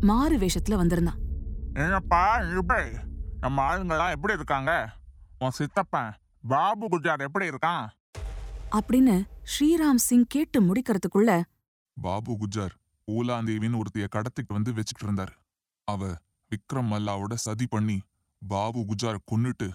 மாறு 0.00 0.38
வேஷத்துல 0.38 0.74
வந்திருந்தான். 0.74 1.20
என்னப்பா 1.74 2.38
இப்படி 2.58 2.88
நம்ம 3.40 3.62
ஆளுங்கெல்லாம் 3.68 4.10
எப்படி 4.10 4.32
இருக்காங்க? 4.32 4.88
உன் 5.38 5.50
சித்தப்பன் 5.50 6.12
பாபு 6.48 6.86
குஜார் 6.88 7.26
எப்படி 7.26 7.48
இருக்கான்? 7.48 7.84
அப்படின்னு 8.76 9.14
ஸ்ரீராம் 9.52 10.00
சிங் 10.06 10.28
கேட்டு 10.28 10.58
முடிக்கிறதுக்குள்ள 10.60 11.30
பாபு 11.96 12.32
குஜார் 12.32 12.74
ஊலாந்தேவின்னு 13.08 13.80
ஒருத்தைய 13.80 14.06
கடத்திட்டு 14.14 14.52
வந்து 14.56 14.70
வச்சுட்டு 14.72 15.04
இருந்தாரு. 15.06 15.34
அவ 15.88 16.10
விக்ரம் 16.50 16.90
மல்லாவோட 16.92 17.34
சதி 17.34 17.66
பண்ணி 17.66 17.96
பாபு 18.42 18.80
குஜார் 18.80 19.18
கொன்னுட்டு 19.30 19.68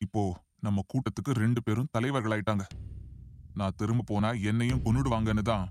இப்போ 0.00 0.22
நம்ம 0.60 0.84
கூட்டத்துக்கு 0.92 1.32
ரெண்டு 1.32 1.62
பேரும் 1.62 1.88
தலைவர்களாயிட்டாங்க. 1.98 2.64
நான் 3.54 3.76
திரும்ப 3.76 4.04
போனா 4.06 4.30
என்னையும் 4.50 4.82
கொன்னுடுவாங்கன்னு 4.84 5.42
தான் 5.42 5.64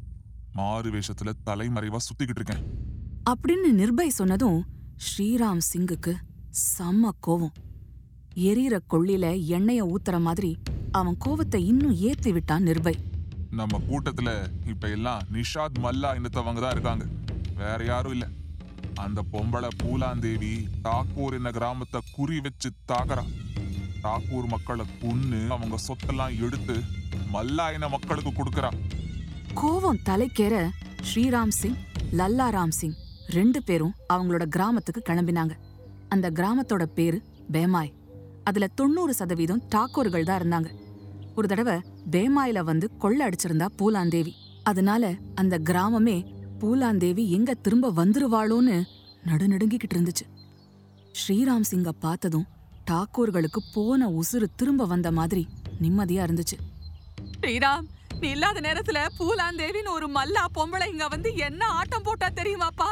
மாறு 0.53 0.89
வேஷத்துல 0.91 1.33
தலைமறைவா 1.50 2.00
சுத்திக்கிட்டு 2.07 2.41
இருக்கேன். 2.41 2.63
அப்படின்னு 3.29 3.69
நிர்பய் 3.81 4.17
சொன்னதும் 4.19 4.59
ஸ்ரீராம் 5.05 5.63
சிங்குக்கு 5.71 6.13
செம்ம 6.77 7.12
கோவம். 7.27 7.55
எரியிற 8.50 8.75
கொள்ளில 8.93 9.25
எண்ணெய 9.57 9.81
ஊத்துற 9.93 10.15
மாதிரி 10.21 10.51
அவன் 10.98 11.18
கோவத்தை 11.25 11.56
இன்னும் 11.56 11.96
ஏத்தி 12.10 12.32
விட்டான் 12.32 12.68
நிர்பய் 12.68 13.00
நம்ம 13.50 13.82
கூட்டத்துல 13.90 14.30
இப்ப 14.66 14.90
எல்லாம் 14.90 15.22
நிஷாத் 15.34 15.80
மல்லா 15.84 16.10
இனத்தவங்க 16.20 16.60
தான் 16.60 16.72
இருக்காங்க. 16.72 17.06
வேற 17.56 17.84
யாரும் 17.84 18.12
இல்ல. 18.12 18.28
அந்த 18.94 19.24
பொம்பளை 19.32 19.70
பூலாந்தேவி 19.84 20.52
டாக்கூர் 20.84 21.34
என்ன 21.34 21.52
கிராமத்தை 21.52 22.02
குறி 22.12 22.40
வச்சு 22.40 22.70
தாக்குறா. 22.92 23.24
டாக்கூர் 24.04 24.48
மக்களை 24.48 24.86
கொன்னு 25.02 25.48
அவங்க 25.48 25.78
சொத்தெல்லாம் 25.88 26.40
எடுத்து 26.40 26.75
மல்லா 27.34 27.74
இன 27.74 27.88
மக்களுக்கு 27.88 28.32
கொடுக்கறா. 28.32 28.72
கோவம் 29.54 30.02
தலைக்கேற 30.10 30.56
ஸ்ரீராம் 31.10 31.56
சிங் 31.62 31.78
லல்லா 32.12 32.48
ராம் 32.58 32.75
சிங் 32.80 32.96
ரெண்டு 33.28 33.64
பேரும் 33.64 33.96
அவங்களோட 34.14 34.46
கிராமத்துக்கு 34.46 35.02
கிளம்பினாங்க. 35.10 35.54
அந்த 36.10 36.32
கிராமத்தோட 36.32 36.84
பேரு 36.84 37.22
பேமாய். 37.52 37.94
அதுல 38.44 38.68
தொண்ணூறு 38.68 39.14
சதவீதம் 39.14 39.64
டாக்கூர்கள் 39.75 40.24
தான் 40.24 40.42
இருந்தாங்க. 40.42 40.70
ஒரு 41.36 41.48
தடவை 41.48 41.75
பேமாயில 42.12 42.60
வந்து 42.60 42.98
கொள்ள 42.98 43.30
அடிச்சிருந்தா 43.30 43.68
பூலாந்தேவி. 43.80 44.34
அதனால 44.63 45.13
அந்த 45.36 45.60
கிராமமே 45.60 46.18
பூலாந்தேவி 46.60 47.24
எங்க 47.30 47.54
திரும்ப 47.54 47.92
வந்துருவாளோன்னு 47.92 48.77
நடுநடுங்கிக்கிட்டு 49.25 49.96
இருந்துச்சு. 49.96 50.25
ஸ்ரீராம் 51.12 51.68
சிங்க 51.72 51.92
பார்த்ததும் 51.92 52.48
டாக்கூர்களுக்கு 52.92 53.60
போன 53.74 54.10
உசுறு 54.10 54.48
திரும்ப 54.56 54.86
வந்த 54.86 55.12
மாதிரி 55.12 55.48
நிம்மதியா 55.82 56.24
இருந்துச்சு. 56.27 56.58
ஸ்ரீராம் 57.42 57.86
நீ 58.20 58.30
இல்லாத 58.30 58.60
நேரத்துல 58.60 59.00
பூலாந்தேவின்னு 59.18 59.89
ஒரு 59.89 60.08
மல்லா 60.10 60.44
பொம்பளை 60.58 60.88
இங்க 60.92 61.08
வந்து 61.08 61.36
என்ன 61.36 61.65
ஆட்டம் 61.68 62.04
போட்டா 62.04 62.27
தெரியுமாப்பா? 62.36 62.89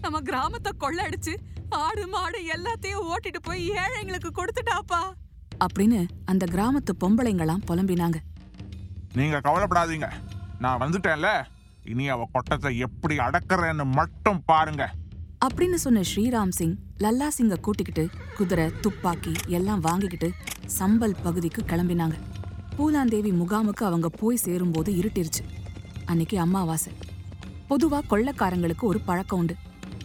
நம்ம 0.00 0.20
கிராமத்தை 0.20 0.72
கொள்ளடிச்சு 0.80 1.34
ஆடு 1.68 2.06
மாடு 2.06 2.38
எல்லாத்தையும் 2.54 3.06
ஓட்டிட்டு 3.10 3.40
போய் 3.42 3.70
ஏழைங்களுக்கு 3.70 4.30
கொடுத்துட்டாப்பா. 4.36 5.02
அப்படின்னு 5.64 6.08
அந்த 6.24 6.46
கிராமத்து 6.50 6.92
பொம்பளைங்களாம் 7.00 7.62
புலம்பினாங்க. 7.68 8.14
நீங்க 9.14 9.38
கவலைப்படாதீங்க. 9.38 10.10
நான் 10.58 10.80
வந்துட்டேன்ல. 10.80 11.44
இனி 11.84 12.08
அவ 12.08 12.28
கொட்டத்தை 12.32 12.78
எப்படி 12.78 13.16
அடக்குறேன்னு 13.16 13.84
மட்டும் 13.84 14.42
பாருங்க. 14.44 14.92
அப்படின்னு 15.46 15.74
சொன்ன 15.74 16.00
ஸ்ரீராம் 16.00 16.48
சிங் 16.48 16.76
லல்லா 16.98 17.28
சிங்க 17.28 17.56
கூட்டிக்கிட்டு 17.56 18.08
குதிரை 18.36 18.70
துப்பாக்கி 18.80 19.32
எல்லாம் 19.46 19.80
வாங்கிக்கிட்டு 19.80 20.32
சம்பல் 20.78 21.14
பகுதிக்கு 21.22 21.62
கிளம்பினாங்க. 21.62 22.12
பூலாந்தேவி 22.78 23.32
முகாமுக்கு 23.32 23.84
அவங்க 23.84 24.08
போய் 24.08 24.36
சேரும்போது 24.36 24.92
இருட்டிருச்சு. 24.92 25.44
அன்னைக்கு 26.04 26.40
அமாவாசை. 26.40 26.92
பொதுவா 27.70 28.00
கொள்ளைக்காரங்களுக்கு 28.10 28.80
ஒரு 28.80 29.00
பழக்கம் 29.00 29.38
உண்டு. 29.38 29.56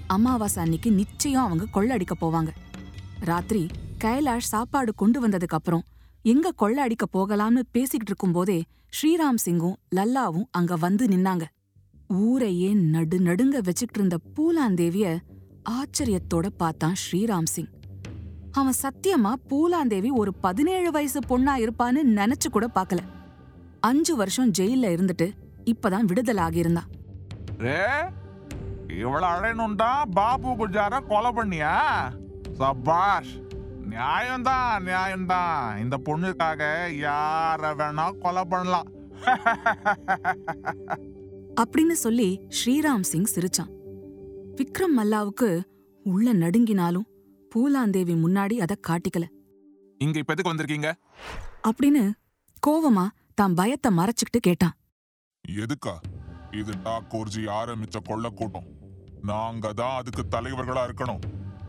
அமாவாசை 0.08 0.64
அன்னைக்கு 0.64 0.92
நிச்சயம் 0.92 1.44
அவங்க 1.44 1.66
கொள்ளடிக்க 1.74 2.12
போவாங்க. 2.22 2.48
ராத்திரி 3.20 3.68
கைலாஷ் 4.06 4.52
சாப்பாடு 4.54 4.96
கொண்டு 4.96 5.28
வந்ததுக்கப்புறம் 5.28 5.86
எங்க 6.22 6.52
கொள்ள 6.52 6.82
அடிக்க 6.82 7.06
போகலாம்னு 7.14 7.62
பேசிக்கிட்டு 7.72 8.06
இருக்கும்போதே 8.06 8.64
ஸ்ரீராம் 8.96 9.40
சிங்கும் 9.46 9.76
லல்லாவும் 9.96 10.46
அங்க 10.52 10.76
வந்து 10.76 11.06
நின்னாங்க. 11.06 11.46
ஊரையே 12.08 12.74
நடு 12.74 13.20
நடுங்க 13.20 13.60
வச்சுக்கிட்டு 13.62 13.94
இருந்த 13.94 14.18
பூலாந்தேவிய 14.36 15.18
ஆச்சரியத்தோட 15.70 16.48
பார்த்தான் 16.58 16.94
ஸ்ரீராம் 16.94 17.44
சிங். 17.44 17.72
அவன் 18.52 18.74
சத்தியமா 18.82 19.34
பூலாந்தேவி 19.50 20.10
ஒரு 20.12 20.34
பதினேழு 20.34 20.92
வயசு 20.92 21.20
பொண்ணா 21.20 21.54
இருப்பான்னு 21.56 22.04
நினைச்சு 22.20 22.50
கூட 22.52 22.70
பார்க்கல. 22.76 22.98
அஞ்சு 23.80 24.16
வருஷம் 24.16 24.52
ஜெயில்ல 24.52 24.92
இருந்துட்டு 24.96 25.32
இப்பதான் 25.66 26.02
விடுதலை 26.02 26.44
ஆகியிருந்தான் 26.44 26.92
ரே 27.58 27.80
பாபு 30.14 30.50
குஜார 30.50 31.08
கொலை 31.08 31.32
பண்ணியா? 31.32 31.74
சபாஷ். 32.52 33.44
நியாயம்தான் 33.96 34.84
நியாயம்தான் 34.84 35.80
இந்த 35.80 36.00
பொண்ணுக்காக 36.06 36.90
யார 37.00 37.76
வேணா 37.76 38.18
கொலை 38.18 38.44
பண்ணலாம். 38.44 38.88
அப்படின்னு 41.62 41.92
சொல்லி 41.92 42.48
ஸ்ரீராம் 42.50 43.02
சிங் 43.02 43.28
சிரிச்சான். 43.36 43.70
விக்ரம் 44.56 44.98
மல்லாவுக்கு 44.98 45.62
உள்ள 46.04 46.34
நடுங்கினாலும் 46.34 47.06
பூலாந்தேவி 47.56 48.16
முன்னாடி 48.16 48.54
அத 48.54 48.78
காட்டிக்கல. 48.88 49.26
இங்க 49.98 50.20
இப்ப 50.20 50.34
எதுக்கு 50.34 50.54
வந்திருக்கீங்க? 50.54 50.94
அப்படின்னு 51.68 52.12
கோவமா 52.68 53.08
தான் 53.36 53.54
பயத்தை 53.54 53.98
மறைச்சுக்கிட்டு 53.98 54.40
கேட்டான். 54.40 54.74
எதுக்கா? 55.48 55.96
இது 56.52 56.74
டாக்கோர்ஜி 56.84 57.34
ஆரம்பிச்ச 57.34 58.04
கொள்ள 58.04 58.30
கூட்டம்? 58.30 58.66
நாங்க 59.22 59.74
தான் 59.74 59.96
அதுக்கு 59.96 60.24
தலைவர்களா 60.32 60.88
இருக்கணும். 60.88 61.20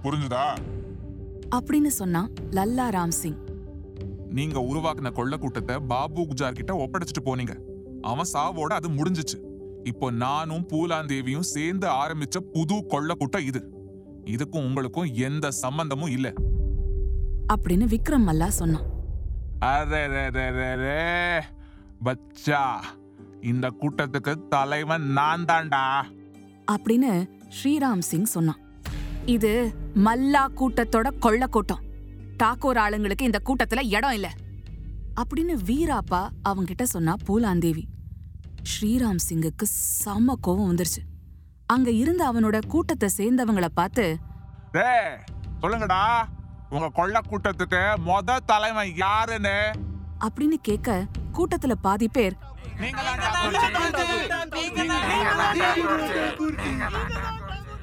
புரிஞ்சுதா? 0.02 0.58
அப்படின்னு 1.54 1.86
சொன்னான் 1.86 2.30
லல்லா 2.50 2.88
ராம் 2.90 3.08
சிங் 3.08 3.36
நீங்க 4.30 4.60
உருவாக்குன 4.60 5.12
கொள்ள 5.12 5.36
கூட்டத்தை 5.36 5.78
பாபு 5.78 6.22
குஜார் 6.22 6.52
கிட்ட 6.52 6.74
ஒப்படைச்சிட்டு 6.74 7.24
போனீங்க. 7.24 7.58
அவன் 8.02 8.26
சாவோட 8.32 8.66
அது 8.66 8.88
முடிஞ்சுச்சு. 8.88 9.38
இப்போ 9.84 10.10
நானும் 10.10 10.68
பூலாந்தேவியும் 10.68 11.40
சேர்ந்து 11.40 11.88
ஆரம்பிச்ச 11.88 12.38
புது 12.52 12.86
கொள்ள 12.86 13.14
கூட்டம் 13.14 13.44
இது. 13.44 13.72
இதுக்கும் 14.24 14.64
உங்களுக்கும் 14.64 15.14
எந்த 15.14 15.50
சம்பந்தமும் 15.50 16.10
இல்ல. 16.10 16.32
அப்படின்னு 17.54 17.96
விக்ரம் 17.96 18.26
மல்லா 18.26 18.46
சொன்னான். 18.46 18.84
பச்சா 22.04 22.76
இந்த 23.40 23.72
கூட்டத்துக்கு 23.80 24.48
தலைவன் 24.48 25.02
நான் 25.02 25.44
தான்டா. 25.44 26.02
அப்படின்னு 26.72 27.28
ஸ்ரீராம் 27.62 27.98
சிங் 27.98 28.24
சொன்னான். 28.24 28.58
இது 29.26 29.74
மல்லா 30.04 30.42
கூட்டத்தோட 30.56 31.18
கொள்ள 31.18 31.46
கூட்டம். 31.46 31.82
டாக்கூர் 32.42 32.78
ஆளுங்களுக்கு 32.78 33.24
இந்த 33.24 33.38
கூட்டத்துல 33.44 33.94
இடம் 33.94 34.12
இல்ல. 34.12 34.28
அப்படின்னு 35.20 35.54
வீராப்பா 35.66 36.28
அவங்கிட்ட 36.48 36.82
சொன்னா 36.82 37.14
பூலாந்தேவி. 37.26 37.84
ஸ்ரீராம் 38.70 39.22
சிங்குக்கு 39.28 39.66
செம்ம 40.04 40.34
கோவம் 40.46 40.68
வந்துருச்சு. 40.70 41.02
அங்க 41.66 41.90
இருந்த 41.90 42.32
அவனோட 42.32 42.58
கூட்டத்தை 42.66 43.08
சேர்ந்தவங்கள 43.16 43.68
பார்த்து 43.74 44.18
சொல்லுங்கடா. 45.62 46.00
உங்க 46.70 46.88
கொள்ள 46.88 47.20
கூட்டத்துக்கு 47.30 47.82
மொத 48.06 48.38
தலைவன் 48.46 48.94
யாருன்னு? 48.94 49.56
அப்படின்னு 50.26 50.58
கேட்க 50.62 51.06
கூட்டத்துல 51.32 51.72
பாதி 51.72 52.08
பேர் 52.08 52.36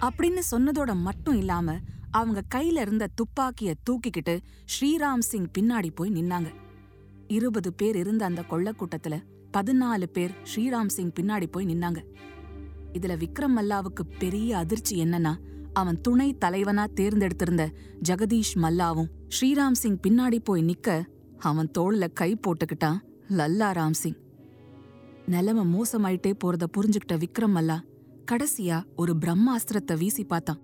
அப்படின்னு 0.03 0.41
சொன்னதோட 0.51 0.95
மட்டும் 0.95 1.37
இல்லாம 1.37 1.77
அவங்க 2.11 2.43
கையில 2.55 2.79
இருந்த 2.79 3.07
துப்பாக்கிய 3.15 3.73
தூக்கிக்கிட்டு 3.89 4.39
ஸ்ரீராம் 4.73 5.19
சிங் 5.19 5.47
பின்னாடி 5.57 5.89
போய் 5.95 6.11
நின்னாங்க. 6.11 6.49
இருபது 7.27 7.73
பேர் 7.73 7.95
இருந்த 7.95 8.25
அந்த 8.25 8.43
கொள்ளக்கூட்டத்துல 8.49 9.15
பதினாலு 9.53 10.07
பேர் 10.07 10.33
ஸ்ரீராம் 10.43 10.87
சிங் 10.87 11.11
பின்னாடி 11.19 11.47
போய் 11.51 11.65
நின்னாங்க. 11.65 11.99
இதுல 12.93 13.13
விக்ரம் 13.23 13.55
மல்லாவுக்கு 13.57 14.03
பெரிய 14.19 14.57
அதிர்ச்சி 14.57 15.03
என்னன்னா 15.03 15.33
அவன் 15.73 16.01
துணை 16.01 16.37
தலைவனா 16.37 16.85
தேர்ந்தெடுத்திருந்த 16.95 17.63
ஜெகதீஷ் 18.09 18.55
மல்லாவும் 18.55 19.09
ஸ்ரீராம் 19.27 19.79
சிங் 19.81 19.99
பின்னாடி 20.07 20.39
போய் 20.43 20.63
நிக்க 20.63 21.03
அவன் 21.39 21.71
தோள்ல 21.77 22.13
கை 22.13 22.39
போட்டுக்கிட்டான் 22.47 22.99
லல்லா 23.29 23.69
ராம் 23.79 23.97
சிங். 24.01 24.19
நிலைமை 25.25 25.63
மோசமாயிட்டே 25.73 26.33
போறத 26.43 26.63
புரிஞ்சுக்கிட்ட 26.77 27.15
விக்ரம் 27.15 27.55
மல்லா 27.55 27.77
கடைசியா 28.31 28.83
ஒரு 28.95 29.15
பிரம்மாஸ்திரத்தை 29.21 29.97
வீசி 29.97 30.23
பார்த்தான். 30.23 30.59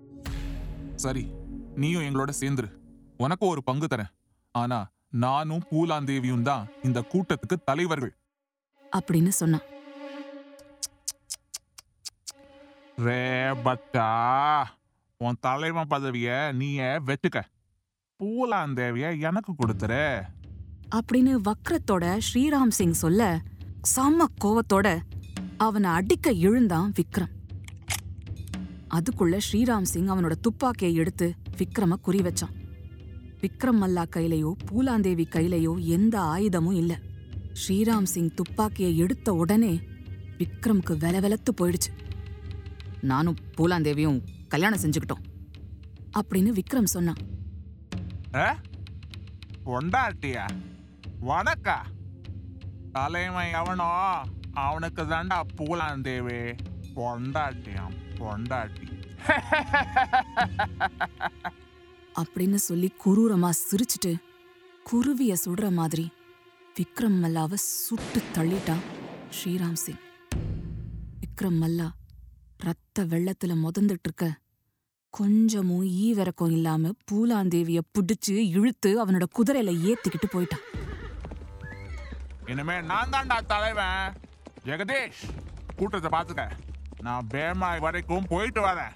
சரி 0.96 1.30
நீயும் 1.74 2.02
எங்களோட 2.02 2.32
சேர்ந்துரு. 2.40 2.68
உனக்கும் 3.16 3.48
ஒரு 3.48 3.62
பங்கு 3.62 3.86
தரேன். 3.86 4.10
ஆனா 4.50 4.90
நானும் 5.08 5.62
பூலாந்தேவியும் 5.70 6.42
தான் 6.42 6.66
இந்த 6.82 7.04
கூட்டத்துக்கு 7.12 7.56
தலைவர்கள். 7.64 8.16
அப்படின்னு 8.96 9.28
சொன்னான். 9.28 9.60
ரே 12.96 13.52
பட்டா 13.62 14.08
உன் 15.16 15.36
தலைவன் 15.40 15.90
பதவிய 15.90 16.52
நீயே 16.52 16.90
வெட்டுக்க. 17.08 17.40
பூலாந்தேவிய 18.18 19.20
எனக்கு 19.20 19.52
கொடுத்துரு. 19.52 20.20
அப்படின்னு 20.94 21.34
வக்ரத்தோட 21.48 22.20
ஸ்ரீராம் 22.26 22.68
சிங் 22.68 22.92
சொல்ல 22.92 23.40
செம்ம 23.96 24.24
கோவத்தோட 24.44 24.98
அவனை 25.56 25.90
அடிக்க 25.90 26.32
இழுந்தான் 26.32 26.92
விக்ரம். 26.92 27.34
அதுக்குள்ள 28.94 29.38
ஸ்ரீராம் 29.52 29.82
சிங் 29.82 30.06
அவனோட 30.06 30.32
துப்பாக்கியை 30.40 30.94
எடுத்து 30.94 31.34
விக்ரம 31.56 31.92
குறி 31.92 32.18
வச்சான். 32.18 32.54
விக்ரம் 33.40 33.80
மல்லா 33.82 34.04
கையிலையோ 34.16 34.52
பூலாந்தேவி 34.70 35.24
கையிலையோ 35.34 35.72
எந்த 35.78 36.20
ஆயுதமும் 36.20 36.72
இல்ல. 36.72 36.98
ஸ்ரீராம் 37.60 38.08
சிங் 38.14 38.34
துப்பாக்கியை 38.34 38.96
எடுத்த 38.96 39.34
உடனே 39.34 39.80
விக்ரம்க்கு 40.38 40.94
வெலவெலத்து 41.04 41.50
போயிடுச்சு. 41.60 41.90
நானும் 43.00 43.36
பூலாந்தேவியும் 43.56 44.20
கல்யாணம் 44.48 44.80
செஞ்சுக்கிட்டோம் 44.80 45.24
அப்படின்னு 46.20 46.58
விக்ரம் 46.58 46.92
சொன்னான். 46.94 47.20
பொண்டாட்டியா? 49.66 50.44
வணக்கா. 51.28 51.78
தலைவன் 52.92 53.52
அவனோ? 53.52 53.90
அவனுக்கு 54.52 55.02
தாண்டா 55.02 55.40
பூலாந்தேவி. 55.56 56.40
பொண்டாட்டியாம் 56.96 57.96
பொண்டாட்டி. 58.18 58.86
அப்படின்னு 62.20 62.60
சொல்லி 62.68 62.88
குரூரமா 63.04 63.50
சிரிச்சிட்டு 63.60 64.12
குருவிய 64.90 65.32
சுடுற 65.44 65.66
மாதிரி 65.72 66.06
விக்ரம் 66.76 67.18
மல்லாவை 67.22 67.58
சுட்டு 67.86 68.20
தள்ளிட்டான் 68.34 68.84
ஸ்ரீராம் 69.36 69.80
சிங். 69.84 70.00
விக்ரம் 71.20 71.58
மல்லா 71.62 71.88
ரத்த 72.66 73.04
வெள்ளத்துல 73.04 73.52
முதந்துட்டு 73.64 74.06
இருக்க 74.08 74.26
கொஞ்சமும் 75.14 75.84
ஈவிரக்கம் 76.04 76.52
இல்லாம 76.56 76.90
பூலாந்தேவிய 77.10 77.80
பிடிச்சு 77.94 78.34
இழுத்து 78.56 78.90
அவனோட 79.04 79.24
குதிரையில 79.38 79.70
ஏத்திக்கிட்டு 79.88 80.28
போயிட்டான் 80.32 80.66
இனிமே 82.46 82.76
நான் 82.80 83.10
தான்டா 83.10 83.38
தலைவன். 83.46 84.16
ஜெகதீஷ் 84.64 85.22
கூட்டத்தை 85.76 86.08
பார்த்துக்க. 86.14 86.44
நான் 87.02 87.26
பேமாய் 87.34 87.80
வரைக்கும் 87.80 88.26
போயிட்டு 88.28 88.60
வரேன். 88.60 88.94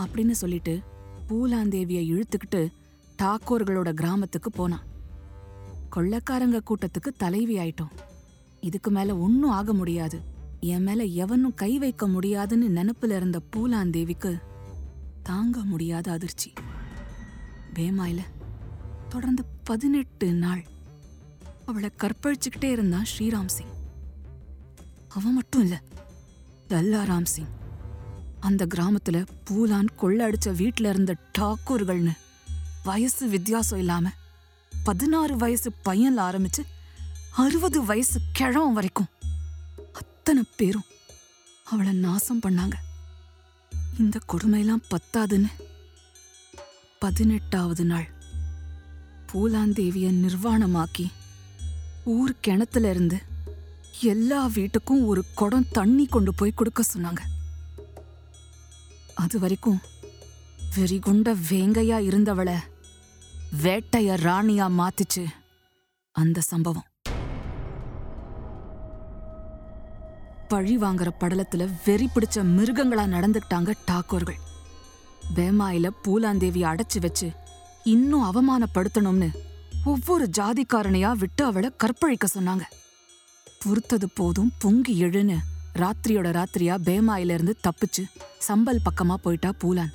அப்படின்னு 0.00 0.30
சொல்லிட்டு 0.30 0.82
பூலாந்தேவியை 1.28 2.04
இழுத்துக்கிட்டு 2.10 2.72
தாக்கூர்களோட 3.22 3.92
கிராமத்துக்கு 3.92 4.50
போனான். 4.50 4.82
கொள்ளக்காரங்க 5.96 6.60
கூட்டத்துக்கு 6.64 7.12
தலைவி 7.16 7.58
ஆயிட்டோம். 7.58 7.90
இதுக்கு 8.60 8.90
மேல 8.90 9.16
ஒன்னும் 9.16 9.50
ஆக 9.50 9.72
முடியாது. 9.72 10.22
என் 10.60 10.82
மேல 10.82 11.04
எவனும் 11.04 11.54
கை 11.54 11.78
வைக்க 11.78 12.06
முடியாதுன்னு 12.06 12.82
நினப்புல 12.82 13.16
இருந்த 13.16 13.40
பூலாந்தேவிக்கு 13.56 14.42
தாங்க 15.22 15.60
முடியாத 15.60 16.12
அதிர்ச்சி. 16.12 16.52
பேமாயில 17.74 18.20
தொடர்ந்து 19.08 19.44
பதினெட்டு 19.64 20.32
நாள் 20.32 20.64
அவளை 21.66 21.90
கற்பழிச்சுக்கிட்டே 22.02 22.64
இருந்தான் 22.64 23.06
ஸ்ரீராம் 23.18 23.46
சிங். 23.46 23.72
அவன் 25.08 25.32
மட்டும் 25.32 25.62
இல்ல 25.62 25.82
தல்லாராம் 26.72 27.24
சிங் 27.24 27.50
அந்த 28.40 28.66
கிராமத்துல 28.66 29.26
பூலான் 29.50 29.88
கொள்ளடிச்ச 30.02 30.56
வீட்டில் 30.56 30.86
இருந்த 30.86 31.14
டாக்கூர்கள்னு 31.38 32.12
வயசு 32.84 33.28
வித்தியாசம் 33.28 33.78
இல்லாம 33.78 34.10
பதினாறு 34.84 35.36
வயசு 35.36 35.72
பையன்ல 35.84 36.20
ஆரம்பிச்சு 36.20 36.62
அறுபது 37.30 37.84
வயசு 37.84 38.20
கிழவன் 38.32 38.72
வரைக்கும் 38.72 39.06
அத்தனை 39.92 40.42
பேரும் 40.56 40.84
அவளை 41.64 41.92
நாசம் 41.92 42.40
பண்ணாங்க. 42.40 42.72
இந்த 43.98 44.18
கொடுமையெல்லாம் 44.32 44.84
பத்தாதுன்னு 44.90 45.50
பதினெட்டாவது 46.98 47.84
நாள் 47.84 48.08
பூலாந்தேவிய 49.32 50.08
நிர்வாணமாக்கி 50.24 51.06
ஊர் 52.04 52.34
கிணத்துல 52.40 52.90
இருந்து 52.90 53.22
எல்லா 54.00 54.46
வீட்டுக்கும் 54.46 55.06
ஒரு 55.06 55.24
குடம் 55.34 55.68
தண்ணி 55.72 56.06
கொண்டு 56.06 56.34
போய் 56.34 56.52
கொடுக்க 56.54 56.82
சொன்னாங்க. 56.94 57.20
அது 59.14 59.38
வரைக்கும் 59.38 59.78
வெறிகுண்ட 60.76 61.36
வேங்கையா 61.50 61.98
இருந்தவள 62.10 62.54
வேட்டைய 63.62 64.16
ராணியா 64.26 64.66
மாத்திச்சு 64.78 65.24
அந்த 66.12 66.40
சம்பவம். 66.40 66.86
பழி 70.48 70.78
வாங்குற 70.78 71.10
படலத்துல 71.20 71.70
வெறி 71.84 72.08
பிடிச்ச 72.14 72.34
மிருகங்களா 72.34 73.04
நடந்துக்கிட்டாங்க 73.14 73.74
டாக்கோர்கள் 73.90 74.40
பேமாயில 75.36 75.90
பூலாந்தேவி 76.02 76.62
அடைச்சு 76.62 77.00
வச்சு 77.00 77.30
இன்னும் 77.84 78.24
அவமானப்படுத்தணும்னு 78.30 79.30
ஒவ்வொரு 79.84 80.28
ஜாதிக்காரனையா 80.38 81.12
விட்டு 81.12 81.44
அவளை 81.44 81.70
கற்பழிக்க 81.76 82.26
சொன்னாங்க. 82.34 82.62
பொறுத்தது 83.64 84.08
போதும் 84.08 84.52
பொங்கி 84.58 85.02
எழுன்னு. 85.02 85.38
ராத்திரியோட 85.74 86.28
ராத்திரியா 86.38 86.74
பேமாயிலிருந்து 86.84 87.52
தப்பிச்சு 87.66 88.02
சம்பல் 88.48 88.84
பக்கமா 88.84 89.14
போயிட்டா 89.14 89.52
பூலான். 89.60 89.92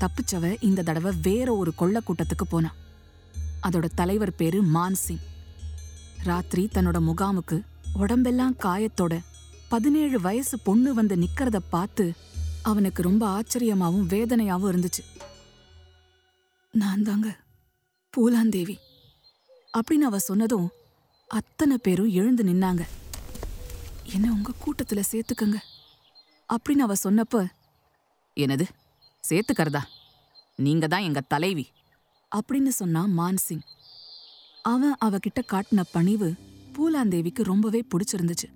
தப்பிச்சவ 0.00 0.56
இந்த 0.60 0.82
தடவை 0.82 1.12
வேற 1.22 1.56
ஒரு 1.56 1.74
கொள்ள 1.74 2.00
கூட்டத்துக்கு 2.00 2.46
போனா. 2.48 2.74
அதோட 3.62 3.88
தலைவர் 3.94 4.34
பேரு 4.34 4.64
மான்சிங். 4.64 5.22
ராத்திரி 6.24 6.68
தன்னோட 6.74 6.98
முகாமுக்கு 7.08 7.62
உடம்பெல்லாம் 7.92 8.56
காயத்தோட 8.62 9.18
பதினேழு 9.68 10.20
வயசு 10.20 10.58
பொண்ணு 10.58 10.94
வந்து 10.94 11.16
நிக்கிறத 11.16 11.58
பார்த்து 11.70 12.12
அவனுக்கு 12.62 13.02
ரொம்ப 13.02 13.40
ஆச்சரியமாவும் 13.40 14.08
வேதனையாவும் 14.08 14.70
இருந்துச்சு. 14.72 15.02
நான் 16.70 17.02
தாங்க 17.02 17.36
பூலாந்தேவி 18.14 18.76
அப்படின்னு 19.78 20.08
அவ 20.08 20.18
சொன்னதும் 20.18 20.68
அத்தனை 21.32 21.78
பேரும் 21.82 22.08
எழுந்து 22.08 22.44
நின்னாங்க. 22.44 22.80
என்ன 24.12 24.32
உங்க 24.32 24.50
கூட்டத்துல 24.64 25.02
சேர்த்துக்கங்க. 25.12 25.54
அப்படின்னு 26.52 26.78
அவ 26.78 26.94
சொன்னப்ப 27.04 27.48
என்னது? 28.36 28.64
சேர்த்துக்கறதா? 29.28 29.80
நீங்க 30.56 30.86
தான் 30.86 31.02
எங்க 31.02 31.20
தலைவி. 31.20 31.68
அப்படின்னு 32.36 32.68
சொன்னான் 32.68 33.18
மான்சிங். 33.18 33.60
அவன் 34.62 34.94
அவகிட்ட 35.04 35.40
காட்டின 35.52 35.82
பணிவு 35.92 36.34
பூலாந்தேவிக்கு 36.72 37.42
ரொம்பவே 37.42 37.84
பிடிச்சிருந்துச்சு. 37.94 38.48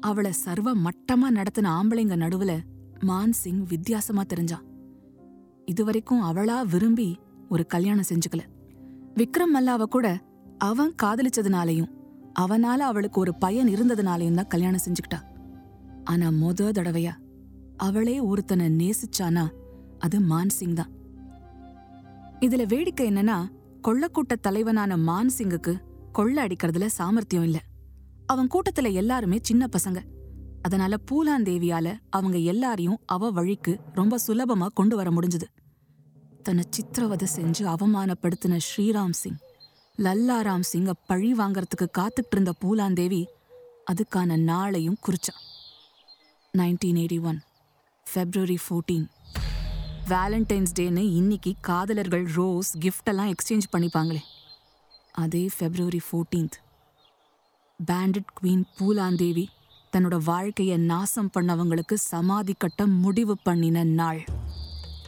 அவளை 0.00 0.32
சர்வ 0.32 0.76
மட்டமா 0.76 1.30
நடத்தின 1.30 1.70
ஆம்பளைங்க 1.70 2.16
நடுவுல 2.16 2.60
மான்சிங் 3.00 3.66
வித்தியாசமா 3.68 4.22
தெரிஞ்சான் 4.22 4.62
இதுவரைக்கும் 5.64 6.22
அவளா 6.22 6.66
விரும்பி 6.66 7.18
ஒரு 7.48 7.66
கல்யாணம் 7.66 8.04
செஞ்சுக்கல. 8.08 8.40
விக்ரம் 9.14 9.54
மல்லாவ 9.54 9.82
கூட 9.82 10.32
அவன் 10.68 10.94
காதலிச்சதுனாலையும் 11.02 11.90
அவனால 12.40 12.80
அவளுக்கு 12.90 13.18
ஒரு 13.20 13.32
பையன் 13.34 13.68
இருந்ததுனாலையும் 13.68 14.34
தான் 14.34 14.46
கல்யாணம் 14.46 14.84
செஞ்சுக்கிட்டா. 14.84 15.18
ஆனா 16.04 16.26
மொத 16.28 16.68
தடவையா 16.70 17.14
அவளே 17.76 18.20
ஒருத்தனை 18.20 18.66
நேசிச்சானா 18.80 19.44
அது 19.98 20.18
மான்சிங் 20.20 20.74
தான். 20.74 20.90
இதுல 22.40 22.62
வேடிக்கை 22.66 23.06
என்னன்னா 23.10 23.36
கொள்ளக்கூட்ட 23.88 24.34
தலைவனான 24.40 24.96
மான்சிங்குக்கு 24.96 25.74
கொள்ள 26.12 26.46
அடிக்கிறதுல 26.46 26.86
சாமர்த்தியம் 26.86 27.44
இல்ல. 27.44 27.58
அவன் 28.26 28.50
கூட்டத்துல 28.54 28.92
எல்லாருமே 28.92 29.38
சின்ன 29.42 29.68
பசங்க. 29.76 30.00
அதனால 30.62 30.96
பூலாந்தேவியால 31.10 31.88
அவங்க 32.10 32.36
எல்லாரையும் 32.52 33.00
அவ 33.06 33.30
வழிக்கு 33.30 33.72
ரொம்ப 33.92 34.18
சுலபமா 34.26 34.66
கொண்டு 34.74 34.96
வர 34.96 35.10
முடிஞ்சது. 35.10 35.48
தன்னை 36.42 36.64
சித்திரவதை 36.70 37.28
செஞ்சு 37.36 37.64
அவமானப்படுத்தின 37.64 38.58
ஸ்ரீராம் 38.68 39.18
சிங். 39.22 39.40
லல்லாராம் 39.98 40.60
சிங்க 40.60 40.92
பழி 41.06 41.32
வாங்கறதுக்கு 41.32 41.86
காத்துட்டு 41.98 42.32
இருந்த 42.32 42.52
பூலாந்தேவி 42.60 43.20
அதுக்கான 43.90 44.36
நாளையும் 44.50 44.96
குறிச்சான். 45.06 45.42
Nineteen 46.58 46.98
eighty 47.02 47.18
one 47.20 47.38
February 48.06 48.56
fourteen 48.64 49.06
Valentine's 50.08 50.74
டேன்னு 50.78 51.04
இன்னைக்கு 51.20 51.54
காதலர்கள் 51.60 52.26
ரோஸ் 52.34 52.78
கிஃப்டெல்லாம் 52.78 53.30
எக்ஸ்சேஞ்ச் 53.34 53.70
பண்ணிப்பாங்களே. 53.72 54.22
அதே 55.12 55.48
February 55.58 56.00
fourteenth 56.08 56.58
bandit 57.86 58.34
queen 58.36 58.66
Phoolan Devi 58.78 59.46
தன்னோட 59.96 60.22
வாழ்க்கையை 60.24 60.76
நாசம் 60.76 61.30
பண்ணவங்களுக்கு 61.38 61.94
சமாதி 61.94 62.54
கட்ட 62.58 62.86
முடிவு 62.86 63.36
பண்ணின 63.42 63.84
நாள். 63.84 64.24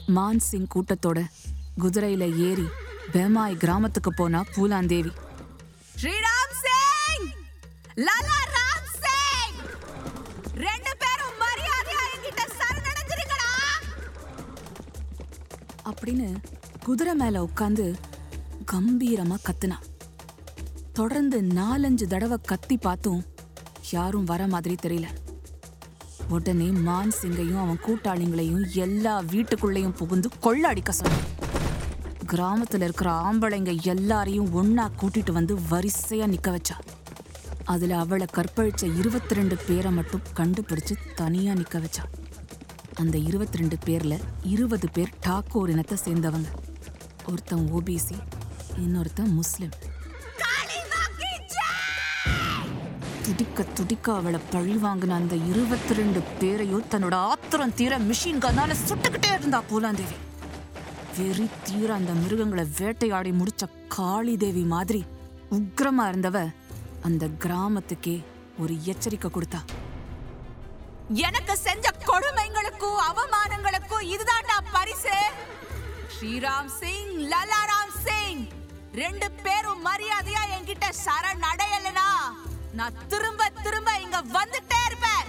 மான்சிங் 0.09 0.69
கூட்டத்தோட 0.75 1.25
குதிரையில் 1.79 2.29
ஏறி 2.51 2.67
பெமாய் 3.13 3.55
கிராமத்துக்கு 3.57 4.15
போனா 4.15 4.45
பூலாந்தேவி. 4.55 5.11
ஸ்ரீராம் 6.01 6.55
சிங் 6.63 7.27
லாலா 8.07 8.39
ராம் 8.55 8.89
சிங் 9.03 9.59
ரெண்டு 10.65 10.93
பேரும் 11.03 11.37
மரியாதையா 11.43 12.03
என்கிட்ட 12.15 12.43
சரணடைஞ்சிருக்கடா 12.59 13.51
அப்படின்னு 15.91 16.29
குதிரை 16.85 17.15
மேல 17.15 17.45
உட்காந்து 17.45 17.87
கம்பீரமா 18.73 19.39
கத்துனா. 19.49 19.79
தொடர்ந்து 20.93 21.41
நாலஞ்சு 21.41 22.07
தடவை 22.07 22.39
கத்தி 22.45 22.77
பார்த்தும் 22.77 23.23
யாரும் 23.91 24.25
வர 24.25 24.47
மாதிரி 24.47 24.77
தெரியல. 24.83 25.09
உடனே 26.29 26.69
மான் 26.87 27.13
சிங்கையும் 27.23 27.63
அவன் 27.63 27.83
கூட்டாளிங்களையும் 27.87 28.71
எல்லா 28.75 29.23
வீட்டுக்குள்ளேயும் 29.23 29.97
புகுந்து 29.97 30.29
கொள்ள 30.41 30.69
அடிக்க 30.69 30.93
சொன்னான். 30.93 31.36
கிராமத்துல 32.33 32.83
இருக்கிற 32.83 33.11
ஆம்பளைங்க 33.11 33.83
எல்லாரையும் 33.83 34.49
ஒன்னா 34.55 34.91
கூட்டிட்டு 35.01 35.33
வந்து 35.33 35.55
வரிசையா 35.71 36.27
நிக்க 36.27 36.49
வச்சா. 36.49 36.77
அதுல 37.65 37.99
அவளை 37.99 38.27
கற்பழிச்ச 38.37 38.97
இருபத்தி 38.97 39.35
ரெண்டு 39.35 39.57
பேரை 39.67 39.93
மட்டும் 39.93 40.23
கண்டுபிடிச்சு 40.37 40.95
தனியா 41.15 41.53
நிக்க 41.53 41.79
வச்சா. 41.79 42.05
அந்த 42.95 43.19
இருபத்தி 43.19 43.59
ரெண்டு 43.59 43.77
பேர்ல 43.87 44.21
இருபது 44.43 44.89
பேர் 44.93 45.13
டாக்கோர் 45.27 45.69
இனத்தை 45.69 45.99
சேர்ந்தவங்க. 46.05 46.51
ஒருத்தன் 47.27 47.69
ஓபிசி 47.75 48.19
இன்னொருத்தன் 48.77 49.33
முஸ்லிம். 49.33 49.73
துடிக்க 53.27 53.63
துடிக்க 53.63 54.15
அவளை 54.15 54.41
பழி 54.51 54.75
வாங்கின 54.75 55.09
அந்த 55.09 55.35
இருபத்தி 55.35 55.95
ரெண்டு 55.95 56.23
பேரையும் 56.39 56.85
தன்னோட 56.91 57.15
ஆத்திரம் 57.15 57.75
தீர 57.75 57.99
மிஷின் 57.99 58.43
கண்ணால 58.45 58.75
சுட்டுக்கிட்டே 58.89 59.39
இருந்தா 59.39 59.63
போலாந்தேவி 59.71 60.17
வெறி 61.17 61.47
தீர 61.67 61.89
அந்த 61.95 62.13
மிருகங்களை 62.23 62.65
வேட்டையாடி 62.79 63.31
முடிச்ச 63.41 63.65
காளி 63.97 64.35
தேவி 64.43 64.65
மாதிரி 64.73 65.01
உக்ரமா 65.59 66.05
இருந்தவ 66.11 66.39
அந்த 67.09 67.25
கிராமத்துக்கே 67.43 68.15
ஒரு 68.63 68.75
எச்சரிக்கை 68.93 69.29
கொடுத்தா. 69.31 69.61
எனக்கு 71.27 71.55
செஞ்ச 71.67 71.87
கொடுமைங்களுக்கும் 72.09 72.99
அவமானங்களுக்கும் 73.09 74.07
இதுதான்டா 74.15 74.57
பரிசு. 74.73 75.17
ஸ்ரீராம் 76.15 76.71
சிங் 76.81 77.13
லலாராம் 77.33 77.95
சிங் 78.05 78.43
ரெண்டு 79.03 79.29
பேரும் 79.45 79.85
மரியாதையா 79.89 80.43
என்கிட்ட 80.57 80.89
சரண் 81.05 81.47
அடையலனா 81.53 82.09
நான் 82.79 82.99
திரும்ப 83.13 83.51
திரும்ப 83.65 83.91
இங்க 84.05 84.19
வந்துட்டே 84.39 84.81
இருப்பேன். 84.89 85.25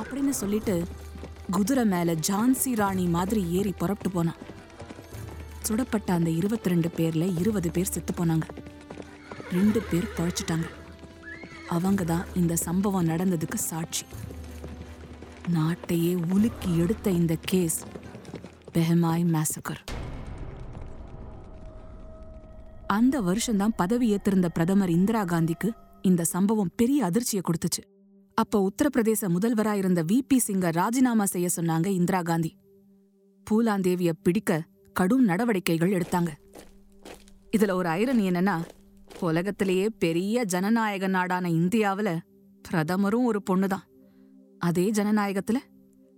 அப்படின்னு 0.00 0.34
சொல்லிட்டு 0.42 0.74
குதிரை 1.50 1.84
மேல 1.84 2.14
ஜான்சி 2.14 2.74
ராணி 2.74 3.06
மாதிரி 3.06 3.50
ஏறி 3.50 3.72
புறப்பட்டு 3.72 4.10
போனான். 4.10 4.36
சுடப்பட்ட 5.62 6.12
அந்த 6.12 6.30
இருபத்தி 6.30 6.68
ரெண்டு 6.68 6.88
பேர்ல 6.96 7.38
இருபது 7.38 7.70
பேர் 7.70 7.90
செத்து 7.90 8.24
போனாங்க. 8.24 8.42
ரெண்டு 9.52 9.82
பேர் 9.90 10.08
பழச்சிட்டாங்க. 10.16 10.68
அவங்க 11.68 12.04
தான் 12.04 12.24
இந்த 12.34 12.56
சம்பவம் 12.56 13.08
நடந்ததுக்கு 13.08 13.54
சாட்சி. 13.54 14.04
நாட்டையே 15.54 16.32
உலுக்கி 16.32 16.78
எடுத்த 16.78 17.10
இந்த 17.10 17.36
கேஸ் 17.44 17.82
பெஹமாய் 18.74 19.24
மேசக்கர். 19.34 19.82
அந்த 22.86 23.20
வருஷம்தான் 23.20 23.72
பதவி 23.76 24.16
ஏத்திருந்த 24.16 24.48
பிரதமர் 24.48 24.90
இந்திரா 24.90 25.24
காந்திக்கு 25.24 25.70
இந்த 26.02 26.24
சம்பவம் 26.24 26.70
பெரிய 26.76 27.04
அதிர்ச்சியை 27.04 27.44
கொடுத்துச்சு. 27.44 27.97
அப்ப 28.38 28.70
உத்தரப்பிரதேச 28.70 29.28
முதல்வரா 29.28 29.72
இருந்த 29.72 30.02
வி. 30.02 30.20
பி. 30.28 30.38
சிங்க 30.38 30.70
ராஜினாமா 30.70 31.24
செய்ய 31.24 31.48
சொன்னாங்க 31.56 31.86
இந்திரா 31.86 32.22
காந்தி. 32.22 32.56
பூலாந்தேவிய 33.50 34.12
பிடிக்க 34.22 34.62
கடும் 34.92 35.24
நடவடிக்கைகள் 35.24 35.92
எடுத்தாங்க. 35.92 36.28
இதுல 37.56 37.72
ஒரு 37.72 37.88
ஐரணி 37.88 38.20
என்னன்னா 38.30 38.60
உலகத்திலேயே 39.20 39.88
பெரிய 39.98 40.44
ஜனநாயக 40.44 41.06
நாடான 41.06 41.48
இந்தியாவுல 41.48 42.18
பிரதமரும் 42.68 43.24
ஒரு 43.24 43.42
பொண்ணுதான். 43.50 43.84
அதே 44.58 44.90
ஜனநாயகத்துல 44.90 45.56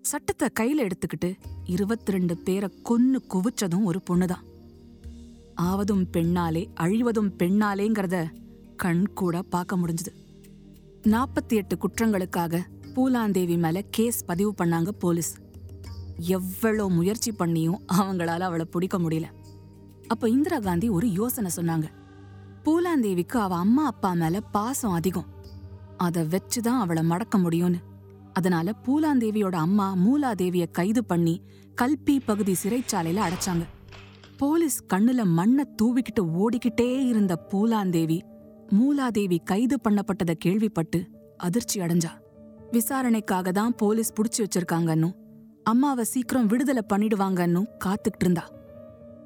சட்டத்தை 0.02 0.48
கையில 0.60 0.86
எடுத்துக்கிட்டு 0.86 1.34
இருபத்தி 1.64 2.12
ரெண்டு 2.12 2.36
பேரை 2.36 2.82
கொன்னு 2.90 3.18
குவிச்சதும் 3.28 3.84
ஒரு 3.84 4.00
பொண்ணுதான். 4.10 4.44
ஆவதும் 5.54 6.08
பெண்ணாலே 6.12 6.66
அழிவதும் 6.80 7.32
பெண்ணாலேங்கிறத 7.38 8.28
கண் 8.76 9.12
கூட 9.14 9.42
பார்க்க 9.42 9.76
முடிஞ்சுது. 9.76 10.19
நாற்பத்தி 11.02 11.48
எட்டு 11.48 11.76
குற்றங்களுக்காக 11.76 12.60
பூலாந்தேவி 12.94 13.58
மேல 13.58 13.82
கேஸ் 13.90 14.24
பதிவு 14.24 14.54
பண்ணாங்க 14.64 14.88
போலீஸ். 14.88 15.36
எவ்வளோ 16.18 16.88
முயற்சி 16.88 17.32
பண்ணியும் 17.32 17.78
அவங்களால 17.92 18.38
அவளை 18.38 18.64
பிடிக்க 18.64 18.98
முடியல. 18.98 19.24
அப்ப 20.06 20.28
இந்திரா 20.28 20.58
காந்தி 20.58 20.88
ஒரு 20.88 21.12
யோசனை 21.12 21.50
சொன்னாங்க. 21.56 21.84
பூலாந்தேவிக்கு 22.64 23.38
அவ 23.38 23.56
அம்மா 23.56 23.86
அப்பா 23.86 24.12
மேல 24.12 24.40
பாசம் 24.40 24.90
அதிகம். 24.90 25.24
அத 25.96 26.24
வச்சுதான் 26.24 26.78
அவளை 26.78 27.02
மடக்க 27.02 27.38
முடியும்னு. 27.38 27.80
அதனால 28.32 28.74
பூலாந்தேவியோட 28.86 29.54
அம்மா 29.54 29.96
மூலாதேவிய 29.96 30.70
கைது 30.70 31.04
பண்ணி 31.04 31.42
கல்பி 31.82 32.20
பகுதி 32.26 32.56
சிறைச்சாலையில 32.62 33.20
அடைச்சாங்க. 33.26 33.64
போலீஸ் 34.36 34.84
கண்ணுல 34.94 35.24
மண்ணை 35.24 35.64
தூவிக்கிட்டு 35.82 36.22
ஓடிக்கிட்டே 36.22 37.06
இருந்த 37.06 37.46
பூலாந்தேவி 37.50 38.20
மூலாதேவி 38.72 39.38
கைது 39.44 39.78
பண்ணப்பட்டதை 39.88 40.34
கேள்விப்பட்டு 40.34 41.10
அதிர்ச்சி 41.36 41.80
அடைஞ்சா. 41.80 42.10
விசாரணைக்காக 42.70 43.52
தான் 43.52 43.74
போலீஸ் 43.74 44.12
புடிச்சு 44.12 44.38
வச்சிருக்காங்கன்னும் 44.38 45.14
அம்மாவை 45.62 46.04
சீக்கிரம் 46.04 46.46
விடுதலை 46.46 46.82
பண்ணிடுவாங்கன்னும் 46.92 47.66
காத்துக்கிட்டு 47.84 48.20
இருந்தா. 48.20 48.48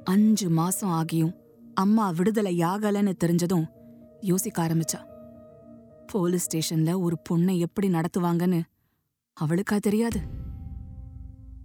அஞ்சு 0.04 0.50
மாசம் 0.50 0.90
ஆகியும் 0.90 1.34
அம்மா 1.74 2.10
விடுதலை 2.10 2.58
ஆகலன்னு 2.58 3.12
தெரிஞ்சதும் 3.24 3.64
யோசிக்க 4.20 4.66
ஆரம்பிச்சா. 4.66 5.00
போலீஸ் 6.06 6.46
ஸ்டேஷன்ல 6.46 7.00
ஒரு 7.00 7.18
பொண்ணை 7.30 7.58
எப்படி 7.58 7.88
நடத்துவாங்கன்னு 7.88 8.62
அவளுக்கா 9.40 9.78
தெரியாது. 9.78 10.20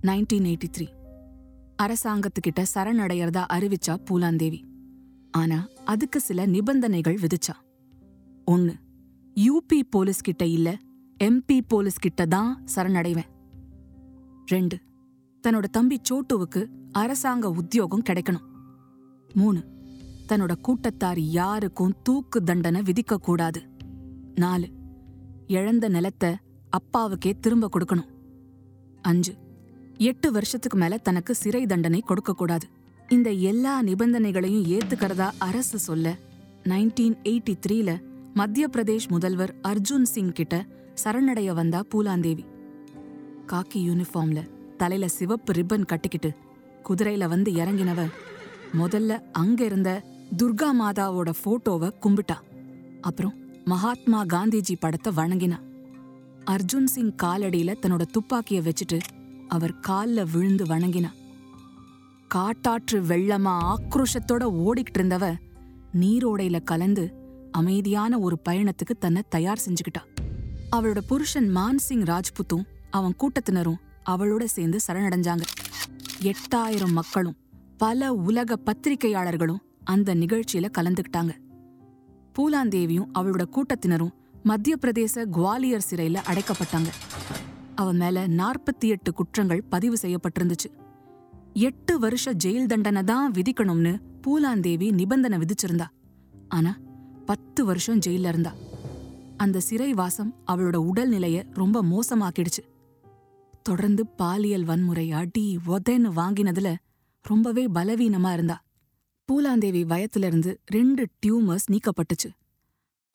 Nineteen 0.02 0.48
eighty 0.52 0.68
three. 0.78 0.88
அரசாங்கத்துக்கிட்ட 1.84 2.64
சரணடையறதா 2.76 3.46
அறிவிச்சா 3.54 3.98
பூலாந்தேவி. 4.10 4.62
ஆனா 5.32 5.68
அதுக்கு 5.86 6.20
சில 6.20 6.46
நிபந்தனைகள் 6.46 7.20
விதிச்சா. 7.22 7.69
ஒன்னு 8.54 8.74
யூபி 9.36 9.80
போலீஸ் 9.90 10.26
கிட்ட 10.28 10.44
இல்ல 10.46 10.70
எம்பி 11.18 11.58
போலீஸ் 11.68 12.04
கிட்ட 12.06 12.26
தான் 12.26 12.52
சரணடைவேன். 12.76 13.30
ரெண்டு 14.46 14.78
தன்னோட 15.44 15.66
தம்பி 15.72 15.98
சோட்டுவுக்கு 16.10 16.62
அரசாங்க 16.92 17.50
உத்தியோகம் 17.50 18.06
கிடைக்கணும். 18.10 18.46
மூணு 19.34 19.60
தன்னோட 20.30 20.54
கூட்டத்தார் 20.62 21.20
யாருக்கும் 21.20 21.94
தூக்கு 22.04 22.40
தண்டனை 22.44 22.82
விதிக்க 22.82 23.16
கூடாது. 23.16 23.62
நாலு 24.36 24.68
இழந்த 25.48 25.86
நிலத்தை 25.90 26.32
அப்பாவுக்கே 26.78 27.32
திரும்ப 27.40 27.70
கொடுக்கணும். 27.76 28.10
அஞ்சு 29.02 29.34
எட்டு 30.10 30.28
வருஷத்துக்கு 30.32 30.78
மேல 30.78 30.98
தனக்கு 31.08 31.36
சிறை 31.36 31.64
தண்டனை 31.66 32.02
கொடுக்க 32.02 32.32
கூடாது. 32.34 32.66
இந்த 33.10 33.30
எல்லா 33.52 33.74
நிபந்தனைகளையும் 33.82 34.68
ஏத்துக்கிறதா 34.76 35.28
அரசு 35.48 35.80
சொல்ல 35.80 36.16
நைன்டீன் 36.64 37.18
எயிட்டி 37.24 37.54
த்ரீல 37.66 37.90
மத்திய 38.34 38.70
பிரதேஷ் 38.74 39.08
முதல்வர் 39.08 39.56
அர்ஜுன் 39.64 40.02
சிங் 40.02 40.32
கிட்ட 40.32 40.66
சரணடைய 41.04 41.54
வந்தா 41.54 41.84
பூலாந்தேவி. 41.96 42.46
காக்கி 43.48 43.74
யூனிஃபார்ம்ல 43.74 44.50
தலையில 44.76 45.10
சிவப்பு 45.10 45.54
ரிப்பன் 45.54 45.86
கட்டிக்கிட்டு 45.86 46.34
குதிரையில 46.90 47.28
வந்து 47.28 47.52
இறங்கினவ 47.52 48.12
முதல்ல 48.78 49.22
அங்க 49.32 49.66
இருந்த 49.66 50.04
துர்கா 50.38 50.66
மாதாவோட 50.80 51.34
போட்டோவை 51.46 51.94
கும்பிட்டா. 52.02 52.38
அப்புறம் 53.02 53.34
மகாத்மா 53.66 54.24
காந்திஜி 54.24 54.76
படத்தை 54.80 55.14
வணங்கினா. 55.16 55.60
அர்ஜுன் 56.46 56.86
சிங் 56.86 57.16
காலடியில 57.24 57.74
தன்னோட 57.82 58.02
துப்பாக்கிய 58.02 58.62
வச்சுட்டு 58.62 59.00
அவர் 59.48 59.80
கால்ல 59.88 60.32
விழுந்து 60.32 60.66
வணங்கினா. 60.66 61.10
காட்டாற்று 62.28 63.02
வெள்ளமா 63.02 63.76
ஆக்ரோஷத்தோட 63.76 64.44
ஓடிக்கிட்டு 64.44 65.00
இருந்தவ 65.00 65.36
நீரோடையில 66.00 66.64
கலந்து 66.64 67.19
அமைதியான 67.52 68.20
ஒரு 68.20 68.40
பயணத்துக்கு 68.50 68.96
தன்னை 69.00 69.22
தயார் 69.30 69.62
செஞ்சுக்கிட்டா. 69.66 70.04
அவளோட 70.76 70.98
புருஷன் 71.08 71.56
மான்சிங் 71.56 72.04
ராஜ்புத்தும் 72.04 72.64
அவன் 72.90 73.16
கூட்டத்தினரும் 73.20 73.80
அவளோட 74.10 74.44
சேர்ந்து 74.44 74.80
சரணடைஞ்சாங்க. 74.88 75.42
எட்டாயிரம் 76.22 76.92
மக்களும் 76.92 77.38
பல 77.78 78.14
உலக 78.14 78.60
பத்திரிகையாளர்களும் 78.66 79.60
அந்த 79.84 80.16
நிகழ்ச்சியில 80.16 80.70
கலந்துக்கிட்டாங்க. 80.78 81.32
பூலாந்தேவியும் 82.40 83.08
அவளோட 83.20 83.46
கூட்டத்தினரும் 83.52 84.12
மத்திய 84.44 84.76
பிரதேச 84.82 85.26
குவாலியர் 85.32 85.88
சிறையில 85.90 86.18
அடைக்கப்பட்டாங்க. 86.26 86.88
அவ 87.76 87.94
மேல 87.94 88.28
நாற்பத்தி 88.28 88.86
எட்டு 88.88 89.14
குற்றங்கள் 89.14 89.64
பதிவு 89.70 89.98
செய்யப்பட்டிருந்துச்சு. 90.02 90.70
எட்டு 91.54 92.00
வருஷ 92.00 92.34
ஜெயில் 92.44 92.66
தண்டனை 92.66 93.04
தான் 93.04 93.32
விதிக்கணும்னு 93.32 94.00
பூலாந்தேவி 94.28 94.92
நிபந்தனை 94.92 95.40
விதிச்சிருந்தா. 95.40 95.86
ஆனா 96.50 96.78
பத்து 97.30 97.66
வருஷம் 97.66 98.00
ஜெயில 98.00 98.28
இருந்தா. 98.28 98.54
அந்த 99.38 99.60
சிறை 99.60 99.94
வாசம் 99.94 100.36
அவளோட 100.48 100.90
உடல்நிலைய 100.94 101.54
ரொம்ப 101.54 101.84
மோசமாக்கிடுச்சு. 101.84 102.64
தொடர்ந்து 103.62 104.08
பாலியல் 104.08 104.64
வன்முறை 104.64 105.12
அடி 105.12 105.60
உதன்னு 105.68 106.12
வாங்கினதுல 106.16 106.76
ரொம்பவே 107.22 107.68
பலவீனமா 107.68 108.34
இருந்தா. 108.34 108.64
பூலாந்தேவி 109.32 109.84
வயத்துல 109.84 110.26
இருந்து 110.26 110.60
ரெண்டு 110.66 111.08
டியூமர்ஸ் 111.26 111.72
நீக்கப்பட்டுச்சு. 111.72 112.32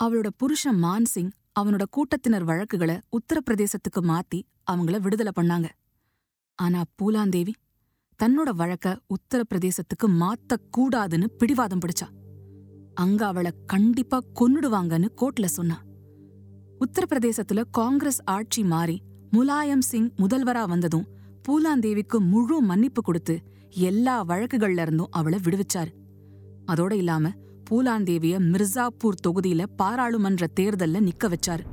அவளோட 0.04 0.26
புருஷன் 0.36 0.82
மான்சிங் 0.82 1.30
அவனோட 1.60 1.82
கூட்டத்தினர் 1.90 2.44
வழக்குகளை 2.44 3.00
உத்தரப்பிரதேசத்துக்கு 3.10 4.00
மாத்தி 4.00 4.42
அவங்கள 4.70 5.00
விடுதலை 5.00 5.32
பண்ணாங்க. 5.40 5.68
ஆனா 6.54 6.82
பூலாந்தேவி 7.02 7.52
தன்னோட 8.22 8.50
வழக்க 8.52 9.00
உத்தரப்பிரதேசத்துக்கு 9.08 10.06
மாத்தக் 10.06 10.78
கூடாதுன்னு 10.78 11.26
பிடிவாதம் 11.26 11.78
பிடிச்சா. 11.78 12.23
அங்க 12.94 13.26
அவளை 13.26 13.50
கண்டிப்பா 13.66 14.20
கொன்னுடுவாங்கன்னு 14.40 15.08
கோர்ட்ல 15.16 15.44
சொன்னா 15.44 15.82
உத்தரப்பிரதேசத்துல 16.80 17.64
காங்கிரஸ் 17.70 18.20
ஆட்சி 18.24 18.64
மாறி 18.64 19.02
முலாயம் 19.32 19.80
சிங் 19.80 20.12
முதல்வரா 20.16 20.68
வந்ததும் 20.68 21.06
பூலாந்தேவிக்கு 21.48 22.18
முழு 22.18 22.60
மன்னிப்பு 22.60 23.02
கொடுத்து 23.02 23.42
எல்லா 23.70 24.24
வழக்குகள்ல 24.24 24.80
இருந்தும் 24.80 25.08
அவளை 25.10 25.38
விடுவிச்சாரு. 25.42 25.92
அதோட 26.66 26.92
இல்லாம 26.92 27.30
பூலாந்தேவிய 27.70 28.38
மிர்சாப்பூர் 28.38 29.20
தொகுதியில 29.26 29.66
பாராளுமன்ற 29.76 30.46
தேர்தல்ல 30.60 31.08
நிக்க 31.08 31.32
வச்சாரு. 31.34 31.64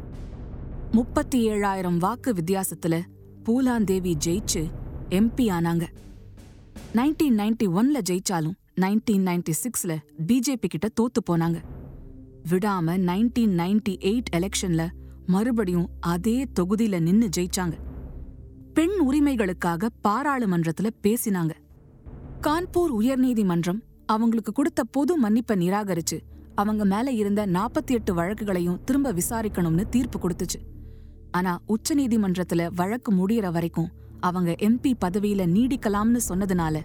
முப்பத்தி 0.91 1.49
ஏழாயிரம் 1.49 1.97
வாக்கு 1.97 2.33
வித்தியாசத்துல 2.33 3.01
பூலாந்தேவி 3.43 4.13
ஜெயிச்சு 4.25 4.71
எம்பி 5.09 5.45
ஆனாங்க. 5.51 5.87
நைன்டீன் 6.95 7.37
நைன்டி 7.37 7.67
ஒன்ல 7.67 8.01
ஜெயிச்சாலும் 8.09 8.57
நைன்டீன் 8.79 9.23
நைன்டி 9.27 9.53
சிக்ஸ்ல 9.63 9.97
பிஜேபி 10.27 10.65
கிட்ட 10.67 10.89
தோத்து 11.01 11.21
போனாங்க. 11.29 11.61
விடாம 12.49 12.97
நைன்டீன் 12.97 13.55
நைன்டி 13.57 13.97
எயிட் 13.99 14.29
எலெக்ஷன்ல 14.35 14.89
மறுபடியும் 15.25 15.89
அதே 15.99 16.47
தொகுதியில 16.59 16.99
நின்னு 16.99 17.29
ஜெயிச்சாங்க. 17.37 17.73
பெண் 18.73 18.91
உரிமைகளுக்காக 19.07 19.89
பாராளுமன்றத்துல 20.07 20.89
பேசினாங்க. 21.03 21.51
கான்பூர் 22.41 22.91
உயர்நீதிமன்றம் 22.99 23.81
அவங்களுக்கு 24.05 24.51
கொடுத்த 24.51 24.83
பொது 24.83 25.21
மன்னிப்பை 25.21 25.55
நிராகரிச்சு 25.55 26.19
அவங்க 26.55 26.85
மேல 26.85 27.11
இருந்த 27.11 27.47
நாற்பத்தி 27.47 27.91
எட்டு 27.91 28.13
வழக்குகளையும் 28.13 28.83
திரும்ப 28.83 29.13
விசாரிக்கணும்னு 29.13 29.89
தீர்ப்பு 29.89 30.19
கொடுத்துச்சு. 30.19 30.59
ஆனா 31.31 31.61
உச்சநீதிமன்றத்துல 31.67 32.69
வழக்கு 32.75 33.27
முடியற 33.27 33.51
வரைக்கும் 33.51 33.89
அவங்க 34.19 34.51
எம்பி 34.51 34.93
பதவியில 35.05 35.45
நீடிக்கலாம்னு 35.47 36.19
சொன்னதுனால 36.29 36.81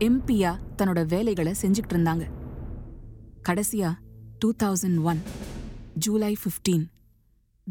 எம்பியா 0.00 0.58
தன்னோட 0.78 1.06
வேலைகளை 1.06 1.54
செஞ்சுக்கிட்டு 1.62 1.94
இருந்தாங்க. 1.94 2.24
கடைசியா 3.48 3.90
two 4.38 4.52
thousand 4.62 5.02
one 5.02 5.22
July 5.94 6.36
fifteen 6.42 6.84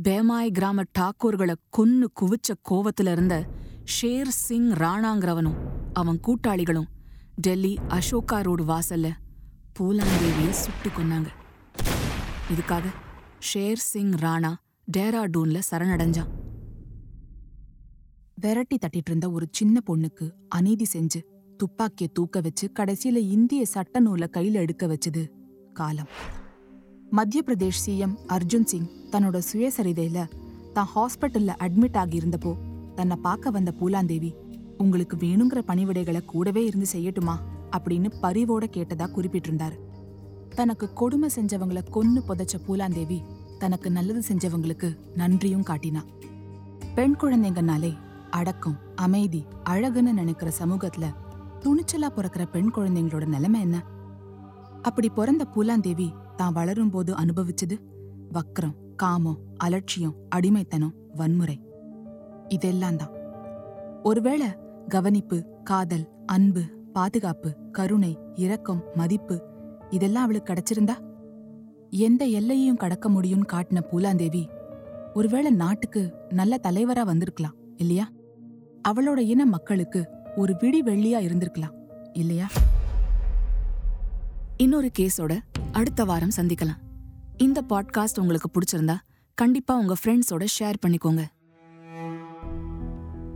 Behmai 0.04 0.52
கிராம 0.52 0.84
டாக்கூர்களை 1.00 1.56
கொன்னு 1.78 2.08
குவிச்ச 2.22 2.54
கோவத்துல 2.70 3.12
இருந்த 3.12 3.48
ஷேர் 4.02 4.28
சிங் 4.28 4.70
ராணாங்கிறவனும் 4.70 5.58
அவன் 5.94 6.20
கூட்டாளிகளும் 6.28 6.90
டெல்லி 7.36 7.78
அசோகா 7.88 8.42
ரோடு 8.42 8.64
வாசல்ல 8.64 9.10
பூலாந்தேவியை 9.80 10.50
சுட்டு 10.50 10.90
கொன்னாங்க. 10.90 11.28
இதுக்காக 12.54 12.84
ஷேர் 13.54 13.82
சிங் 13.92 14.12
ராணா 14.12 14.54
டேராடூன்ல 14.98 15.60
சரணடைஞ்சான். 15.72 16.30
விரட்டி 18.36 18.78
தட்டிட்டு 18.78 19.10
இருந்த 19.10 19.32
ஒரு 19.32 19.48
சின்ன 19.52 19.80
பொண்ணுக்கு 19.88 20.32
அநீதி 20.50 20.86
செஞ்சு 20.94 21.22
துப்பாக்கிய 21.60 22.10
தூக்க 22.14 22.42
வச்சு 22.42 22.72
கடைசியில 22.80 23.16
இந்திய 23.16 23.66
சட்ட 23.66 24.00
நூலை 24.00 24.28
கையில 24.32 24.52
எடுக்க 24.52 24.88
வச்சது 24.88 25.30
காலம். 25.74 26.08
மத்திய 27.10 27.44
பிரதேஷ் 27.46 27.82
சிஎம் 27.86 28.16
அர்ஜுன் 28.28 28.64
சிங் 28.64 28.88
தன்னோட 29.12 29.42
சுயசரிதையில 29.54 30.28
தான் 30.74 30.88
ஹாஸ்பிட்டல்ல 30.96 31.52
அட்மிட் 31.60 31.98
ஆகியிருந்தப்போ 31.98 32.58
தன்னை 32.96 33.16
பார்க்க 33.16 33.50
வந்த 33.50 33.74
பூலாந்தேவி 33.80 34.34
உங்களுக்கு 34.78 35.18
வேணுங்கிற 35.18 35.62
பணிவிடைகளை 35.68 36.26
கூடவே 36.26 36.66
இருந்து 36.66 36.86
செய்யட்டுமா? 36.94 37.36
அப்படின்னு 37.78 38.12
பரிவோட 38.22 38.64
கேட்டதா 38.70 39.12
குறிப்பிட்டிருந்தார். 39.12 39.74
தனக்கு 40.56 40.94
கொடுமை 40.94 41.30
செஞ்சவங்கள 41.36 41.82
கொன்னு 41.92 42.22
புதைச்ச 42.28 42.56
பூலாந்தேவி 42.68 43.22
தனக்கு 43.58 43.92
நல்லது 43.92 44.22
செஞ்சவங்களுக்கு 44.28 44.98
நன்றியும் 45.16 45.64
காட்டினா. 45.64 46.02
பெண் 46.96 47.16
குழந்தைங்கனாலே 47.20 47.98
அடக்கம் 48.30 48.78
அமைதி 48.96 49.44
அழகுன்னு 49.70 50.12
நினைக்கிற 50.12 50.52
சமூகத்துல 50.60 51.14
துணிச்சலா 51.64 52.10
பிறக்கிற 52.16 52.46
பெண் 52.52 52.72
குழந்தைங்களோட 52.76 53.26
நிலைமை 53.26 53.62
என்ன? 53.62 53.84
அப்படி 54.82 55.10
பிறந்த 55.10 55.46
பூலாந்தேவி 55.56 56.10
தான் 56.36 56.56
வளரும்போது 56.56 57.12
அனுபவிச்சது 57.12 57.76
வக்ரம் 58.34 58.76
காமம் 58.96 59.40
அலட்சியம் 59.58 60.16
அடிமைத்தனம் 60.30 60.96
வன்முறை. 61.16 61.62
இதெல்லாம் 62.48 62.96
தான். 62.96 63.14
ஒருவேளை 64.04 64.48
கவனிப்பு 64.88 65.38
காதல் 65.64 66.06
அன்பு 66.26 66.62
பாதுகாப்பு 66.94 67.56
கருணை 67.72 68.18
இரக்கம் 68.36 68.84
மதிப்பு 68.96 69.36
இதெல்லாம் 69.90 70.24
அவளுக்கு 70.24 70.54
கிடைச்சிருந்தா? 70.54 70.96
எந்த 71.90 72.26
எல்லையையும் 72.26 72.78
கடக்க 72.78 73.10
முடியும்னு 73.10 73.52
காட்டின 73.52 73.80
பூலாந்தேவி 73.92 74.44
ஒருவேளை 75.14 75.52
நாட்டுக்கு 75.52 76.02
நல்ல 76.30 76.60
தலைவரா 76.64 77.04
வந்திருக்கலாம் 77.06 77.56
இல்லையா? 77.78 78.06
அவளோட 78.88 79.18
இன 79.18 79.46
மக்களுக்கு 79.46 80.19
ஒரு 80.36 80.54
விடி 80.62 80.84
வெள்ளியா 80.84 81.20
இருந்திருக்கலாம் 81.20 81.76
இல்லையா 82.14 82.48
இன்னொரு 84.58 84.92
கேஸோட 85.00 85.40
அடுத்த 85.72 86.06
வாரம் 86.06 86.36
சந்திக்கலாம் 86.38 86.80
இந்த 87.38 87.64
பாட்காஸ்ட் 87.70 88.20
உங்களுக்கு 88.20 88.50
பிடிச்சிருந்தா 88.50 88.98
கண்டிப்பா 89.34 89.76
உங்க 89.76 89.96
ஃப்ரெண்ட்ஸோட 90.04 90.46
ஷேர் 90.60 90.80
பண்ணிக்கோங்க 90.86 91.26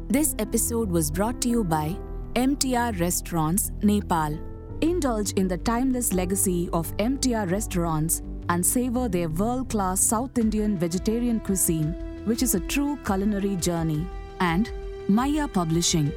This 0.09 0.35
episode 0.37 0.91
was 0.91 1.09
brought 1.09 1.41
to 1.41 1.49
you 1.49 1.63
by 1.63 1.97
MTR 2.35 2.99
Restaurants, 2.99 3.71
Nepal. 3.81 4.33
Indulge 4.81 5.31
in 5.31 5.47
the 5.47 5.57
timeless 5.57 6.13
legacy 6.13 6.69
of 6.71 6.95
MTR 6.97 7.49
restaurants 7.51 8.21
and 8.49 8.63
savor 8.63 9.07
their 9.09 9.29
world 9.29 9.69
class 9.69 9.99
South 9.99 10.37
Indian 10.37 10.77
vegetarian 10.77 11.39
cuisine, 11.39 11.95
which 12.25 12.43
is 12.43 12.53
a 12.53 12.59
true 12.59 12.97
culinary 13.03 13.55
journey. 13.55 14.05
And 14.39 14.69
Maya 15.09 15.47
Publishing. 15.47 16.11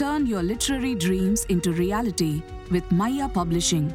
Turn 0.00 0.24
your 0.24 0.42
literary 0.42 0.94
dreams 0.94 1.44
into 1.50 1.72
reality 1.72 2.42
with 2.70 2.90
Maya 2.90 3.28
Publishing, 3.28 3.90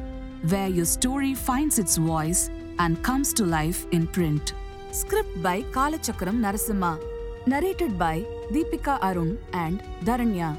where 0.50 0.68
your 0.68 0.84
story 0.84 1.34
finds 1.34 1.80
its 1.80 1.96
voice 1.96 2.48
and 2.78 3.02
comes 3.02 3.32
to 3.32 3.44
life 3.44 3.86
in 3.90 4.06
print. 4.06 4.52
Script 4.92 5.42
by 5.42 5.62
Kalachakram 5.76 6.38
Narasimha. 6.44 6.92
Narrated 7.48 7.98
by 7.98 8.24
Deepika 8.52 9.02
Arun 9.02 9.36
and 9.52 9.82
Dharanya. 10.04 10.56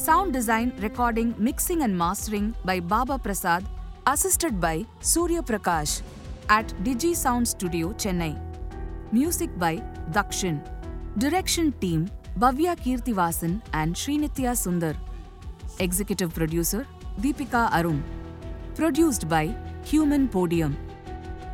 Sound 0.00 0.32
design, 0.32 0.72
recording, 0.78 1.34
mixing, 1.36 1.82
and 1.82 1.94
mastering 1.94 2.54
by 2.64 2.80
Baba 2.80 3.18
Prasad, 3.18 3.66
assisted 4.06 4.58
by 4.58 4.86
Surya 5.00 5.42
Prakash 5.42 6.00
at 6.48 6.66
Digi 6.82 7.14
Sound 7.14 7.46
Studio, 7.46 7.92
Chennai. 7.92 8.40
Music 9.12 9.50
by 9.58 9.76
Dakshin. 10.12 10.62
Direction 11.18 11.72
team 11.72 12.10
Bhavya 12.36 12.76
Kirtivasan 12.76 13.60
and 13.72 13.94
Srinitya 13.94 14.52
Sundar. 14.54 14.96
Executive 15.80 16.32
producer 16.32 16.86
Deepika 17.20 17.68
Arun. 17.72 18.04
Produced 18.76 19.28
by 19.28 19.52
Human 19.84 20.28
Podium. 20.28 20.76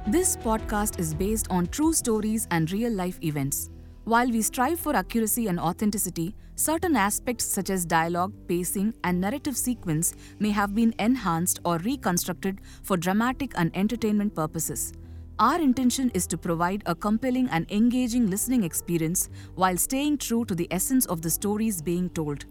This 0.07 0.37
podcast 0.37 0.99
is 0.99 1.15
based 1.15 1.47
on 1.49 1.69
true 1.69 1.95
stories 1.95 2.47
and 2.51 2.71
real 2.71 2.93
life 2.93 3.19
events. 3.23 3.71
While 4.05 4.31
we 4.31 4.43
strive 4.43 4.79
for 4.79 4.95
accuracy 4.95 5.47
and 5.47 5.59
authenticity, 5.59 6.35
certain 6.57 6.97
aspects 6.97 7.47
such 7.47 7.71
as 7.71 7.87
dialogue, 7.87 8.35
pacing, 8.47 8.93
and 9.05 9.19
narrative 9.19 9.57
sequence 9.57 10.15
may 10.39 10.51
have 10.51 10.75
been 10.75 10.95
enhanced 10.99 11.61
or 11.65 11.79
reconstructed 11.79 12.61
for 12.83 12.99
dramatic 12.99 13.53
and 13.57 13.75
entertainment 13.75 14.35
purposes. 14.35 14.93
Our 15.41 15.61
intention 15.61 16.13
is 16.15 16.29
to 16.29 16.39
provide 16.39 16.85
a 16.87 16.95
compelling 16.95 17.49
and 17.51 17.69
engaging 17.69 18.31
listening 18.31 18.63
experience 18.63 19.29
while 19.57 19.77
staying 19.77 20.19
true 20.19 20.45
to 20.45 20.55
the 20.55 20.69
essence 20.71 21.07
of 21.07 21.23
the 21.23 21.31
stories 21.31 21.83
being 21.83 22.09
told. 22.11 22.45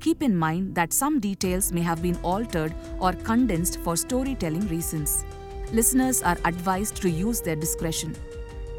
Keep 0.00 0.22
in 0.22 0.36
mind 0.36 0.74
that 0.74 0.92
some 0.92 1.18
details 1.18 1.72
may 1.72 1.80
have 1.80 2.02
been 2.02 2.16
altered 2.22 2.74
or 2.98 3.14
condensed 3.14 3.80
for 3.80 3.96
storytelling 3.96 4.68
reasons. 4.68 5.24
Listeners 5.72 6.22
are 6.22 6.36
advised 6.44 6.96
to 6.96 7.08
use 7.08 7.40
their 7.40 7.56
discretion. 7.56 8.14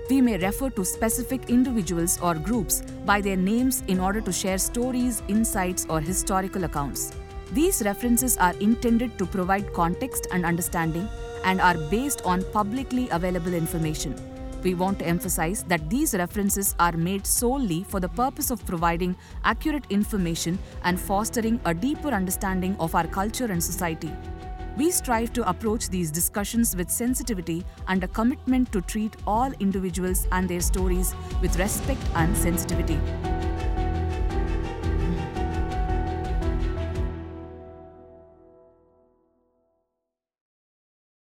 We 0.07 0.21
may 0.21 0.37
refer 0.37 0.69
to 0.71 0.85
specific 0.85 1.49
individuals 1.49 2.19
or 2.21 2.35
groups 2.35 2.83
by 3.05 3.21
their 3.21 3.37
names 3.37 3.81
in 3.87 3.99
order 3.99 4.21
to 4.21 4.31
share 4.31 4.59
stories, 4.59 5.23
insights, 5.27 5.87
or 5.89 5.99
historical 5.99 6.65
accounts. 6.65 7.11
These 7.53 7.83
references 7.83 8.37
are 8.37 8.53
intended 8.61 9.17
to 9.17 9.25
provide 9.25 9.73
context 9.73 10.25
and 10.31 10.45
understanding 10.45 11.09
and 11.43 11.59
are 11.59 11.77
based 11.89 12.21
on 12.23 12.45
publicly 12.53 13.09
available 13.09 13.53
information. 13.53 14.15
We 14.63 14.73
want 14.73 14.99
to 14.99 15.05
emphasize 15.05 15.63
that 15.63 15.89
these 15.89 16.13
references 16.13 16.75
are 16.79 16.93
made 16.93 17.27
solely 17.27 17.83
for 17.83 17.99
the 17.99 18.07
purpose 18.07 18.51
of 18.51 18.65
providing 18.65 19.17
accurate 19.43 19.83
information 19.89 20.59
and 20.85 20.97
fostering 20.97 21.59
a 21.65 21.73
deeper 21.73 22.09
understanding 22.09 22.77
of 22.79 22.95
our 22.95 23.07
culture 23.07 23.51
and 23.51 23.61
society. 23.61 24.13
We 24.77 24.89
strive 24.89 25.33
to 25.33 25.49
approach 25.49 25.89
these 25.89 26.09
discussions 26.09 26.73
with 26.77 26.89
sensitivity 26.89 27.65
and 27.89 28.01
a 28.01 28.07
commitment 28.07 28.71
to 28.71 28.79
treat 28.79 29.17
all 29.27 29.51
individuals 29.59 30.25
and 30.31 30.47
their 30.47 30.61
stories 30.61 31.13
with 31.41 31.59
respect 31.59 32.01
and 32.15 32.37
sensitivity. 32.37 32.97